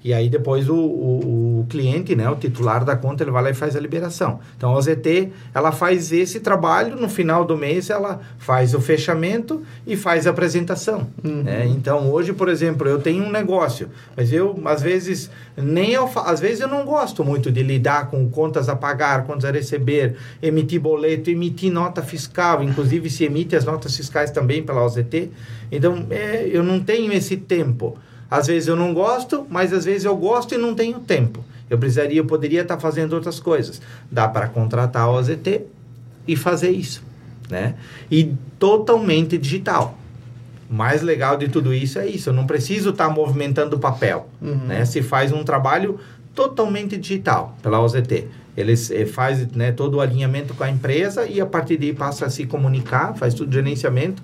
[0.08, 3.50] E aí depois o, o, o cliente, né, o titular da conta, ele vai lá
[3.50, 4.40] e faz a liberação.
[4.56, 9.62] Então a OZT, ela faz esse trabalho, no final do mês ela faz o fechamento
[9.86, 11.10] e faz a apresentação.
[11.22, 11.68] Né?
[11.68, 16.40] Então hoje, por exemplo, eu tenho um negócio, mas eu às vezes nem eu, às
[16.40, 20.80] vezes eu não gosto muito de lidar com contas a pagar, contas a receber, emitir
[20.80, 25.30] boleto, emitir nota fiscal, inclusive se emite as notas fiscais também pela OZT.
[25.70, 27.98] Então é, eu não tenho esse tempo.
[28.30, 31.44] Às vezes eu não gosto, mas às vezes eu gosto e não tenho tempo.
[31.70, 33.82] Eu precisaria, eu poderia estar fazendo outras coisas.
[34.12, 35.62] Dá para contratar a OZT
[36.28, 37.04] e fazer isso,
[37.50, 37.76] né?
[38.10, 39.98] E totalmente digital.
[40.70, 42.30] O mais legal de tudo isso é isso.
[42.30, 44.86] Eu não preciso estar movimentando papel, né?
[44.86, 46.00] Se faz um trabalho
[46.36, 48.28] totalmente digital pela OZT.
[48.56, 52.26] Eles eh, faz né, todo o alinhamento com a empresa e a partir daí passa
[52.26, 54.22] a se comunicar, faz tudo gerenciamento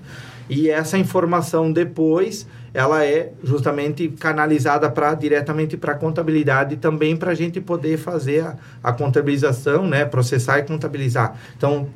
[0.49, 7.31] e essa informação depois ela é justamente canalizada para diretamente para a contabilidade também para
[7.31, 11.35] a gente poder fazer a, a contabilização, né, processar e contabilizar.
[11.55, 11.87] Então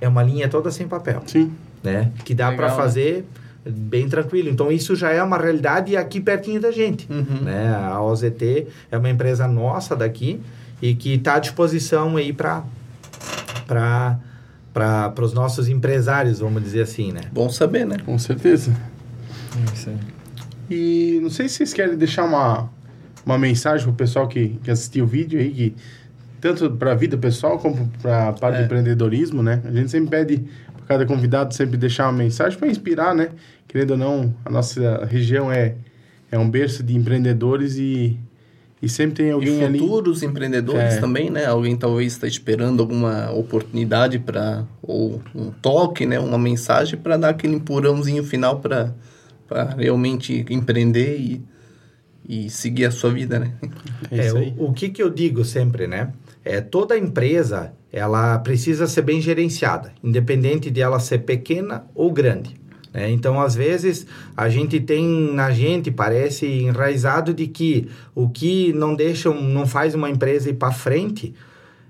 [0.00, 1.52] é uma linha toda sem papel, Sim.
[1.82, 2.74] né, que dá para né?
[2.74, 3.24] fazer
[3.64, 4.48] bem tranquilo.
[4.48, 7.42] Então isso já é uma realidade aqui pertinho da gente, Uhum.
[7.42, 7.74] né?
[7.74, 10.40] A OZT é uma empresa nossa daqui
[10.80, 12.62] e que está à disposição aí para
[13.66, 14.18] para
[14.72, 17.22] para os nossos empresários, vamos dizer assim, né?
[17.32, 17.96] Bom saber, né?
[18.06, 18.72] Com certeza.
[19.74, 19.96] Isso aí.
[20.70, 22.70] E não sei se vocês querem deixar uma,
[23.24, 25.74] uma mensagem pro pessoal que, que assistiu o vídeo aí, que
[26.40, 28.64] tanto para a vida pessoal como para a parte do É.
[28.66, 29.62] empreendedorismo, né?
[29.64, 30.44] A gente sempre pede
[30.76, 33.30] para cada convidado sempre deixar uma mensagem para inspirar, né?
[33.66, 35.74] Querendo ou não, a nossa região é,
[36.30, 38.18] é um berço de empreendedores e,
[38.80, 39.78] e sempre tem alguém e ali.
[39.78, 41.00] futuros empreendedores É.
[41.00, 41.46] também, né?
[41.46, 46.20] Alguém talvez está esperando alguma oportunidade para ou um toque, né?
[46.20, 48.94] Uma mensagem para dar aquele empurrãozinho final para
[49.76, 51.42] realmente empreender e,
[52.28, 53.52] e seguir a sua vida, né?
[54.10, 54.54] É isso É, aí.
[54.58, 56.12] o, o que que eu digo sempre, né?
[56.44, 62.56] É, toda empresa, ela precisa ser bem gerenciada, independente de ela ser pequena ou grande.
[62.92, 63.10] né?
[63.10, 64.06] Então, às vezes,
[64.36, 65.04] a gente tem
[65.34, 70.48] na gente, parece enraizado de que o que não deixa, um- não faz uma empresa
[70.50, 71.34] ir para frente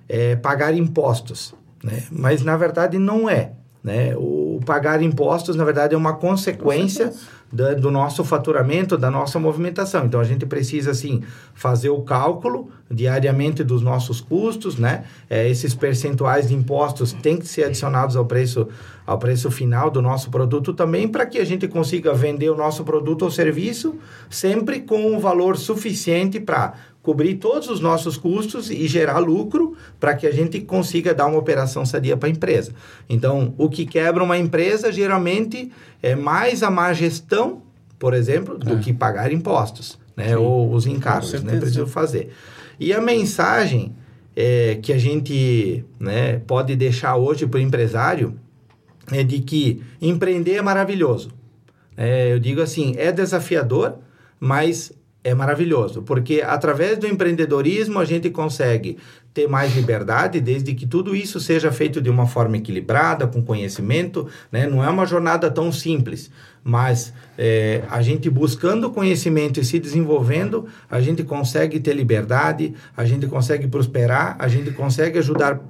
[0.08, 1.54] é pagar impostos,
[1.84, 2.02] né?
[2.10, 3.52] Mas, na verdade, não é,
[3.84, 4.16] né?
[4.16, 7.12] O pagar impostos, na verdade, é uma consequência da,
[7.50, 10.04] do nosso faturamento, da nossa movimentação.
[10.04, 11.22] Então a gente precisa assim
[11.54, 15.04] fazer o cálculo diariamente dos nossos custos, né?
[15.30, 18.68] É, esses percentuais de impostos têm que ser adicionados ao preço
[19.06, 22.84] ao preço final do nosso produto também para que a gente consiga vender o nosso
[22.84, 23.96] produto ou serviço
[24.28, 30.14] sempre com um valor suficiente para cobrir todos os nossos custos e gerar lucro para
[30.14, 32.72] que a gente consiga dar uma operação sadia para a empresa.
[33.08, 35.70] Então, o que quebra uma empresa geralmente
[36.02, 37.62] é mais a má gestão,
[37.98, 38.78] por exemplo, do é.
[38.78, 40.28] que pagar impostos, né?
[40.28, 40.34] Sim.
[40.34, 41.58] Ou os encargos, né?
[41.58, 42.30] Preciso fazer.
[42.78, 43.94] E a mensagem
[44.36, 48.38] é, que a gente né, pode deixar hoje para o empresário
[49.10, 51.30] é de que empreender é maravilhoso.
[51.96, 53.96] É, eu digo assim, é desafiador,
[54.38, 54.92] mas
[55.22, 58.98] é maravilhoso, porque através do empreendedorismo a gente consegue
[59.34, 64.26] ter mais liberdade, desde que tudo isso seja feito de uma forma equilibrada, com conhecimento,
[64.50, 64.66] né?
[64.66, 66.30] Não é uma jornada tão simples,
[66.64, 73.04] mas é, a gente buscando conhecimento e se desenvolvendo, a gente consegue ter liberdade, a
[73.04, 75.60] gente consegue prosperar, a gente consegue ajudar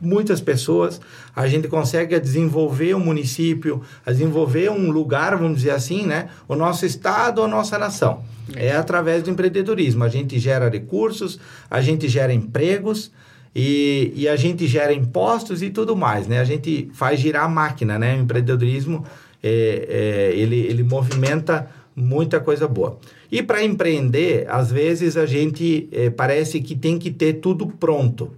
[0.00, 1.00] muitas pessoas,
[1.34, 6.28] a gente consegue desenvolver um município, desenvolver um lugar, vamos dizer assim, né?
[6.48, 8.22] O nosso estado, a nossa nação.
[8.54, 10.02] É através do empreendedorismo.
[10.02, 11.38] A gente gera recursos,
[11.70, 13.12] a gente gera empregos
[13.54, 16.40] e, e a gente gera impostos e tudo mais, né?
[16.40, 18.16] A gente faz girar a máquina, né?
[18.16, 19.04] O empreendedorismo,
[19.42, 22.98] é, é, ele, ele movimenta muita coisa boa.
[23.30, 28.32] E para empreender, às vezes a gente é, parece que tem que ter tudo pronto.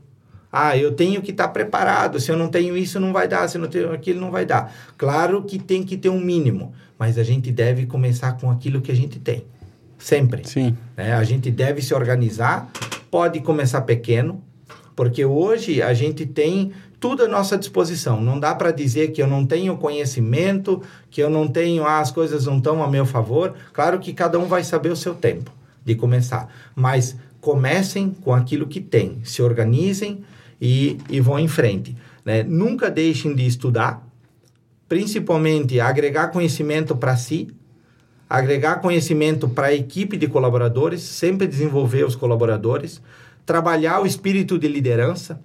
[0.53, 2.21] Ah, eu tenho que estar tá preparado.
[2.21, 3.49] Se eu não tenho isso, não vai dar.
[3.49, 4.71] Se eu não tenho aquilo, não vai dar.
[4.99, 8.93] Claro que tem que ter um mínimo, mas a gente deve começar com aquilo que
[8.93, 9.47] a gente tem.
[9.97, 10.47] Sempre.
[10.47, 10.77] Sim.
[10.95, 12.71] É, a gente deve se organizar.
[13.11, 14.43] Pode começar pequeno,
[14.95, 18.21] porque hoje a gente tem tudo à nossa disposição.
[18.21, 22.11] Não dá para dizer que eu não tenho conhecimento, que eu não tenho, ah, as
[22.11, 23.55] coisas não estão a meu favor.
[23.73, 25.51] Claro que cada um vai saber o seu tempo
[25.85, 30.25] de começar, mas comecem com aquilo que tem, se organizem
[30.65, 31.97] e, e vão em frente.
[32.25, 32.45] Né?
[32.45, 34.07] Nunca deixem de estudar,
[34.89, 37.49] principalmente agregar conhecimento para si,
[38.31, 43.03] agregar conhecimento para a equipe de colaboradores, sempre desenvolver os colaboradores,
[43.45, 45.43] trabalhar o espírito de liderança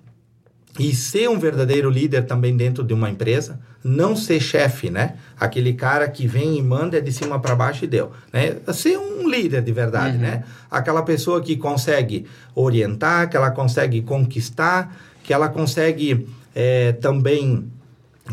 [0.79, 5.15] e ser um verdadeiro líder também dentro de uma empresa, não ser chefe, né?
[5.39, 8.57] Aquele cara que vem e manda de cima para baixo e deu, né?
[8.73, 10.21] Ser um líder de verdade, uhum.
[10.21, 10.43] né?
[10.69, 17.71] Aquela pessoa que consegue orientar, que ela consegue conquistar, que ela consegue é, também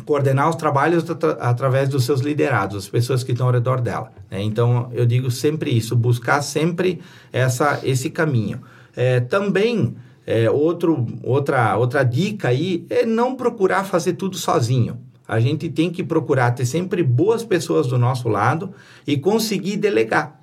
[0.04, 1.04] coordenar os trabalhos
[1.40, 4.12] através dos seus liderados, as pessoas que estão ao redor dela.
[4.30, 4.42] Né?
[4.42, 7.00] Então, eu digo sempre isso, buscar sempre
[7.32, 8.60] essa, esse caminho.
[8.96, 14.98] É, também, é, outro, outra, outra dica aí é não procurar fazer tudo sozinho.
[15.26, 18.72] A gente tem que procurar ter sempre boas pessoas do nosso lado
[19.06, 20.40] e conseguir delegar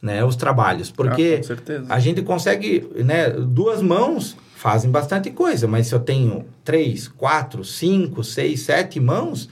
[0.00, 0.90] né, os trabalhos.
[0.90, 1.40] Porque
[1.88, 7.08] ah, a gente consegue, né, duas mãos fazem bastante coisa, mas se eu tenho três,
[7.08, 9.48] quatro, cinco, seis, sete mãos,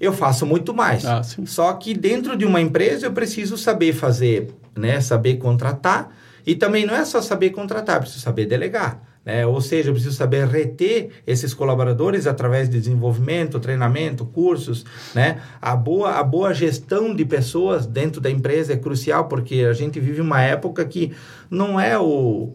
[0.00, 1.04] eu faço muito mais.
[1.04, 6.14] Ah, Só que dentro de uma empresa eu preciso saber fazer, né, saber contratar,
[6.46, 9.02] e também não é só saber contratar, preciso saber delegar.
[9.24, 9.46] Né?
[9.46, 14.84] Ou seja, eu preciso saber reter esses colaboradores através de desenvolvimento, treinamento, cursos.
[15.14, 15.40] Né?
[15.60, 19.98] A, boa, a boa gestão de pessoas dentro da empresa é crucial, porque a gente
[19.98, 21.12] vive uma época que
[21.50, 22.52] não é o,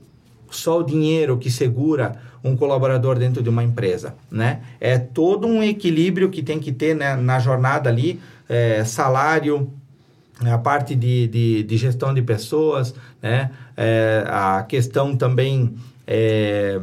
[0.51, 2.13] só o dinheiro que segura
[2.43, 4.61] um colaborador dentro de uma empresa, né?
[4.79, 9.69] É todo um equilíbrio que tem que ter né, na jornada ali, é, salário,
[10.41, 13.51] a parte de, de, de, gestão de pessoas, né?
[13.75, 15.75] É, a questão também
[16.11, 16.81] é,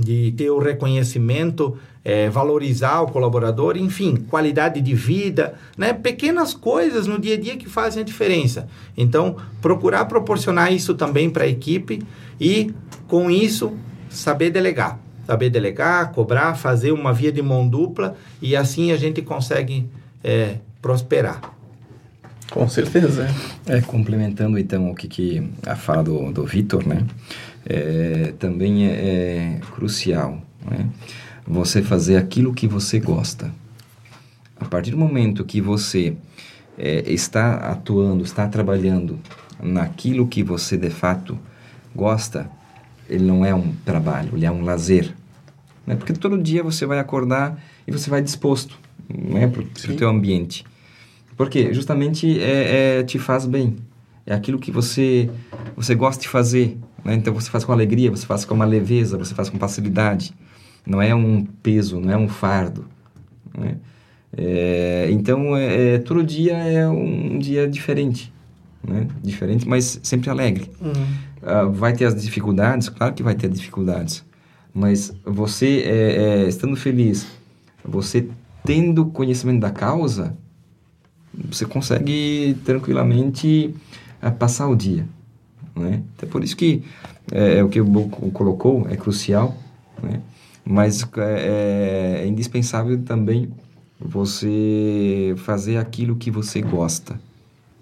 [0.00, 5.92] de ter o reconhecimento, é, valorizar o colaborador, enfim, qualidade de vida, né?
[5.92, 8.66] pequenas coisas no dia a dia que fazem a diferença.
[8.96, 12.02] Então, procurar proporcionar isso também para a equipe
[12.40, 12.72] e,
[13.06, 13.74] com isso,
[14.08, 14.98] saber delegar.
[15.26, 19.86] Saber delegar, cobrar, fazer uma via de mão dupla e assim a gente consegue
[20.22, 21.54] é, prosperar.
[22.50, 23.26] Com certeza.
[23.66, 27.04] É, complementando então o que, que a fala do, do Vitor, né?
[27.66, 30.88] É, também é, é crucial né?
[31.46, 33.50] você fazer aquilo que você gosta.
[34.56, 36.16] A partir do momento que você
[36.78, 39.18] é, está atuando, está trabalhando
[39.62, 41.38] naquilo que você de fato
[41.94, 42.50] gosta,
[43.08, 45.14] ele não é um trabalho, ele é um lazer.
[45.86, 45.96] Né?
[45.96, 48.78] Porque todo dia você vai acordar e você vai disposto
[49.08, 49.46] né?
[49.46, 50.64] para o teu ambiente.
[51.36, 53.76] Porque justamente é, é, te faz bem.
[54.26, 55.28] É aquilo que você,
[55.76, 56.78] você gosta de fazer.
[57.04, 57.14] Né?
[57.14, 60.34] Então você faz com alegria, você faz com uma leveza, você faz com facilidade.
[60.86, 62.86] Não é um peso, não é um fardo.
[63.56, 63.76] Né?
[64.36, 68.32] É, então, é, é, todo dia é um dia diferente,
[68.82, 69.06] né?
[69.22, 70.70] Diferente, mas sempre alegre.
[70.80, 72.88] Uh, vai ter as dificuldades?
[72.88, 74.24] Claro que vai ter dificuldades.
[74.72, 77.26] Mas você, é, é, estando feliz,
[77.84, 78.28] você
[78.64, 80.36] tendo conhecimento da causa,
[81.32, 83.72] você consegue tranquilamente
[84.20, 85.06] uh, passar o dia.
[85.76, 86.02] Né?
[86.30, 86.82] Por isso que
[87.32, 89.56] é, é o que o Boco colocou, é crucial,
[90.02, 90.20] né?
[90.64, 93.50] mas é, é indispensável também
[94.00, 97.18] você fazer aquilo que você gosta.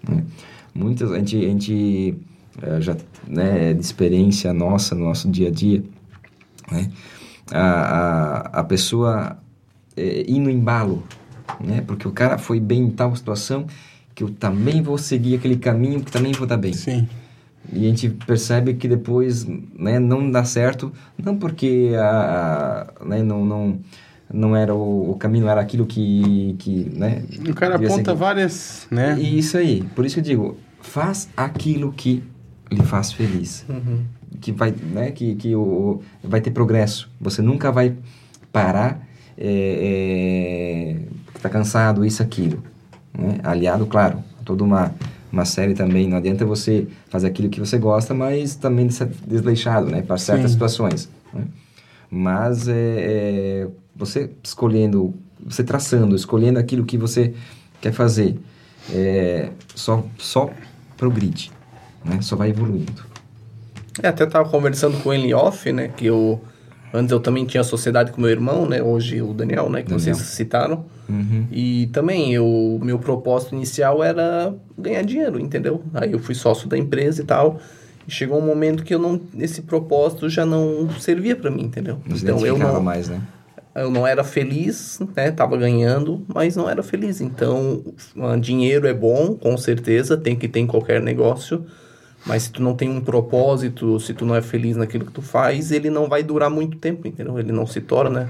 [0.07, 0.23] Né?
[0.73, 2.15] Muitas, a gente, a gente
[2.61, 2.97] é, já,
[3.27, 5.83] né, de experiência nossa, no nosso dia a dia,
[6.71, 6.91] né?
[7.51, 9.37] a, a, a pessoa
[9.95, 11.03] é, ir no embalo,
[11.59, 11.83] né?
[11.85, 13.67] porque o cara foi bem em tal situação
[14.15, 16.73] que eu também vou seguir aquele caminho, que também vou dar bem.
[16.73, 17.07] Sim.
[17.71, 23.23] E a gente percebe que depois né, não dá certo, não porque a, a né,
[23.23, 23.79] não, não,
[24.31, 26.55] não era o, o caminho, era aquilo que...
[26.59, 29.17] que né, O cara aponta várias, né?
[29.19, 29.83] E Isso aí.
[29.95, 32.23] Por isso que eu digo, faz aquilo que
[32.69, 33.65] lhe faz feliz.
[34.41, 37.09] Que vai, né, que, que o, vai ter progresso.
[37.21, 37.95] Você nunca vai
[38.51, 39.07] parar
[39.37, 42.63] é, é, tá cansado, isso, aquilo.
[43.17, 43.39] Né?
[43.43, 44.93] Aliado, claro, a toda uma,
[45.33, 46.07] uma série também.
[46.07, 50.03] Não adianta você fazer aquilo que você gosta, mas também ser desleixado, né?
[50.03, 50.53] Para certas Sim.
[50.53, 51.09] situações.
[51.33, 51.45] Né?
[52.09, 57.33] Mas é, é, você escolhendo, você traçando, escolhendo aquilo que você
[57.81, 58.39] quer fazer,
[58.93, 60.51] é, só, só
[60.95, 61.51] progride,
[62.05, 62.21] né?
[62.21, 63.03] Só vai evoluindo.
[64.03, 65.87] É, até tava conversando com ele em off, né?
[65.87, 66.39] Que eu.
[66.93, 68.81] Antes eu também tinha sociedade com meu irmão, né?
[68.81, 69.81] Hoje o Daniel, né?
[69.81, 69.99] Que Daniel.
[69.99, 70.85] vocês citaram.
[71.09, 71.47] Uhum.
[71.51, 75.81] E também o meu propósito inicial era ganhar dinheiro, entendeu?
[75.93, 77.59] Aí eu fui sócio da empresa e tal.
[78.07, 79.19] E chegou um momento que eu não.
[79.39, 81.97] Esse propósito já não servia para mim, entendeu?
[82.05, 83.19] Não então eu não, mais, né?
[83.75, 85.31] eu não era feliz, né?
[85.31, 87.21] Tava ganhando, mas não era feliz.
[87.21, 87.83] Então,
[88.19, 91.65] ah, dinheiro é bom, com certeza, tem que ter em qualquer negócio.
[92.25, 95.21] Mas se tu não tem um propósito, se tu não é feliz naquilo que tu
[95.21, 97.37] faz, ele não vai durar muito tempo, entendeu?
[97.37, 98.29] Ele não se torna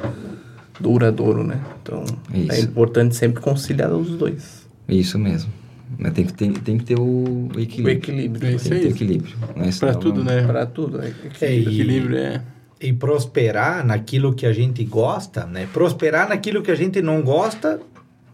[0.79, 1.59] duradouro, né?
[1.81, 2.03] Então,
[2.33, 2.61] é Isso.
[2.65, 4.67] importante sempre conciliar os dois.
[4.89, 5.51] Isso mesmo.
[5.97, 7.85] Mas tem que, tem, tem que ter o equilíbrio.
[7.85, 8.47] O equilíbrio.
[8.47, 9.35] É isso Tem que ter equilíbrio.
[9.55, 9.71] Né?
[9.71, 10.41] Senão tudo, não- né?
[10.43, 11.69] Para tudo, é É, equilíbrio.
[11.69, 12.41] e- Equilíbrio é...
[12.81, 15.67] E prosperar naquilo que a gente gosta, né?
[15.71, 17.79] Prosperar naquilo que a gente não gosta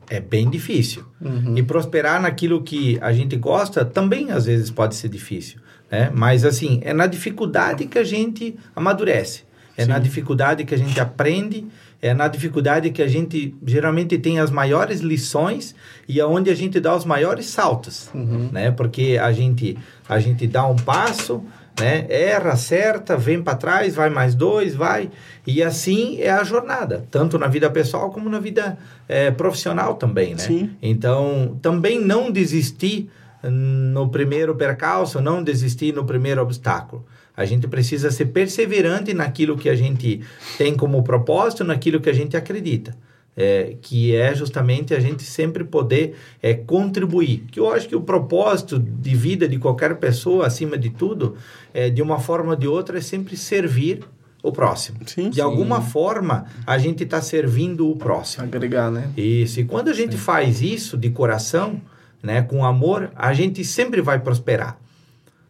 [0.10, 1.04] é bem difícil.
[1.22, 1.58] Uhum.
[1.58, 5.60] E prosperar naquilo que a gente gosta também às vezes pode ser difícil,
[5.92, 6.12] né?
[6.14, 9.48] Mas assim, é na dificuldade que a gente amadurece.
[9.78, 11.66] É na dificuldade que a gente aprende,
[12.02, 15.74] é na dificuldade que a gente geralmente tem as maiores lições
[16.06, 18.10] e aonde a gente dá os maiores saltos,
[18.52, 18.72] né?
[18.72, 19.78] Porque a gente
[20.08, 21.46] a gente dá um passo,
[21.80, 22.06] né?
[22.10, 25.10] Erra, acerta, vem para trás, vai mais dois, vai.
[25.46, 28.78] E assim é a jornada, tanto na vida pessoal como na vida
[29.08, 30.40] eh, profissional também, né?
[30.40, 30.72] Sim.
[30.82, 33.10] Então, também não desistir
[33.44, 37.06] no primeiro percalço, não desistir no primeiro obstáculo.
[37.36, 40.22] A gente precisa ser perseverante naquilo que a gente
[40.58, 42.94] tem como propósito, naquilo que a gente acredita.
[43.38, 47.46] É, que é justamente a gente sempre poder é, contribuir.
[47.50, 51.38] Que eu acho que o propósito de vida de qualquer pessoa, acima de tudo,
[51.74, 54.02] é, de uma forma ou de outra, é sempre servir
[54.42, 55.00] o próximo.
[55.06, 55.30] Sim.
[55.30, 58.44] de alguma forma, a gente está servindo o próximo.
[58.44, 59.10] Agregar, né?
[59.16, 59.60] Isso.
[59.60, 61.82] E quando a gente faz isso de coração,
[62.22, 64.78] né, com amor, a gente sempre vai prosperar.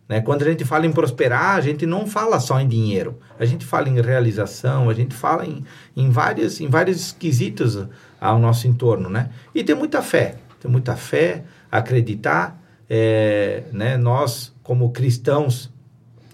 [0.10, 0.22] Né?
[0.22, 3.20] Quando a gente fala em prosperar, a gente não fala só em dinheiro.
[3.38, 5.64] A gente fala em realização, a gente fala em,
[5.96, 7.88] em, vários, em vários quesitos
[8.20, 9.30] ao nosso entorno, né?
[9.54, 10.38] E ter muita fé.
[10.60, 12.60] Ter muita fé, acreditar.
[12.90, 13.96] é, né?
[13.98, 15.72] Nós, como cristãos,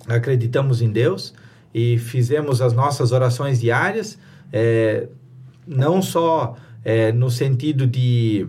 [0.08, 1.34] acreditamos em Deus
[1.74, 4.18] e fizemos as nossas orações diárias,
[4.54, 5.10] é,
[5.68, 8.48] não só é, no sentido de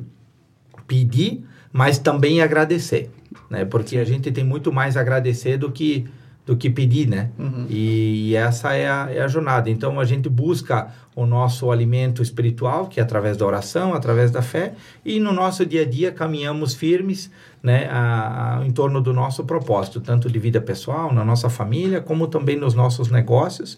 [0.86, 3.10] pedir, mas também agradecer,
[3.50, 3.64] né?
[3.64, 6.06] Porque a gente tem muito mais a agradecer do que
[6.46, 7.30] do que pedir, né?
[7.68, 9.68] E, e essa é a, é a jornada.
[9.68, 14.40] Então a gente busca o nosso alimento espiritual, que é através da oração, através da
[14.40, 14.74] fé,
[15.04, 19.44] e no nosso dia a dia caminhamos firmes, né, a, a, em torno do nosso
[19.44, 23.76] propósito, tanto de vida pessoal, na nossa família, como também nos nossos negócios.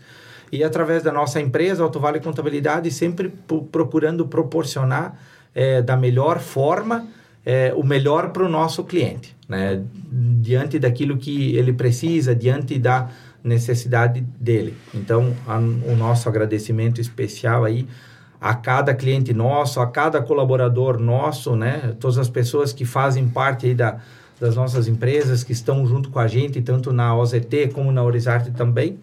[0.52, 5.18] E através da nossa empresa, Alto Vale Contabilidade, sempre pro- procurando proporcionar
[5.54, 7.06] eh, da melhor forma
[7.46, 9.82] eh, o melhor para o nosso cliente, né?
[10.40, 13.08] diante daquilo que ele precisa, diante da
[13.42, 14.76] necessidade dele.
[14.94, 17.86] Então, a- o nosso agradecimento especial aí
[18.40, 21.94] a cada cliente nosso, a cada colaborador nosso, né?
[21.98, 23.98] Todas as pessoas que fazem parte aí da,
[24.38, 28.50] das nossas empresas, que estão junto com a gente, tanto na OZT como na Orizarte
[28.52, 28.98] também.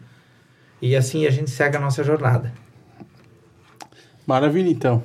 [0.81, 2.53] E assim a gente segue a nossa jornada.
[4.25, 5.03] Maravilha, então.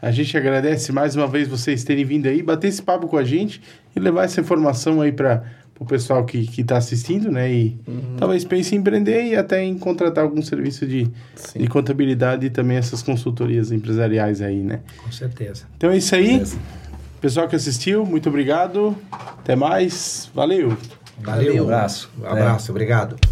[0.00, 3.22] A gente agradece mais uma vez vocês terem vindo aí, bater esse papo com a
[3.24, 3.62] gente
[3.94, 5.42] e levar essa informação aí para
[5.78, 7.52] o pessoal que está assistindo, né?
[7.52, 8.16] E Uhum.
[8.16, 11.58] talvez pense em empreender e até em contratar algum serviço de, Sim.
[11.60, 14.80] de contabilidade e também essas consultorias empresariais aí, né?
[15.02, 15.64] Com certeza.
[15.76, 16.42] Então é isso aí.
[17.20, 18.96] Pessoal que assistiu, muito obrigado.
[19.10, 20.30] Até mais.
[20.34, 20.76] Valeu.
[21.20, 21.56] Valeu.
[21.56, 22.10] Um abraço.
[22.20, 23.31] Um abraço, obrigado.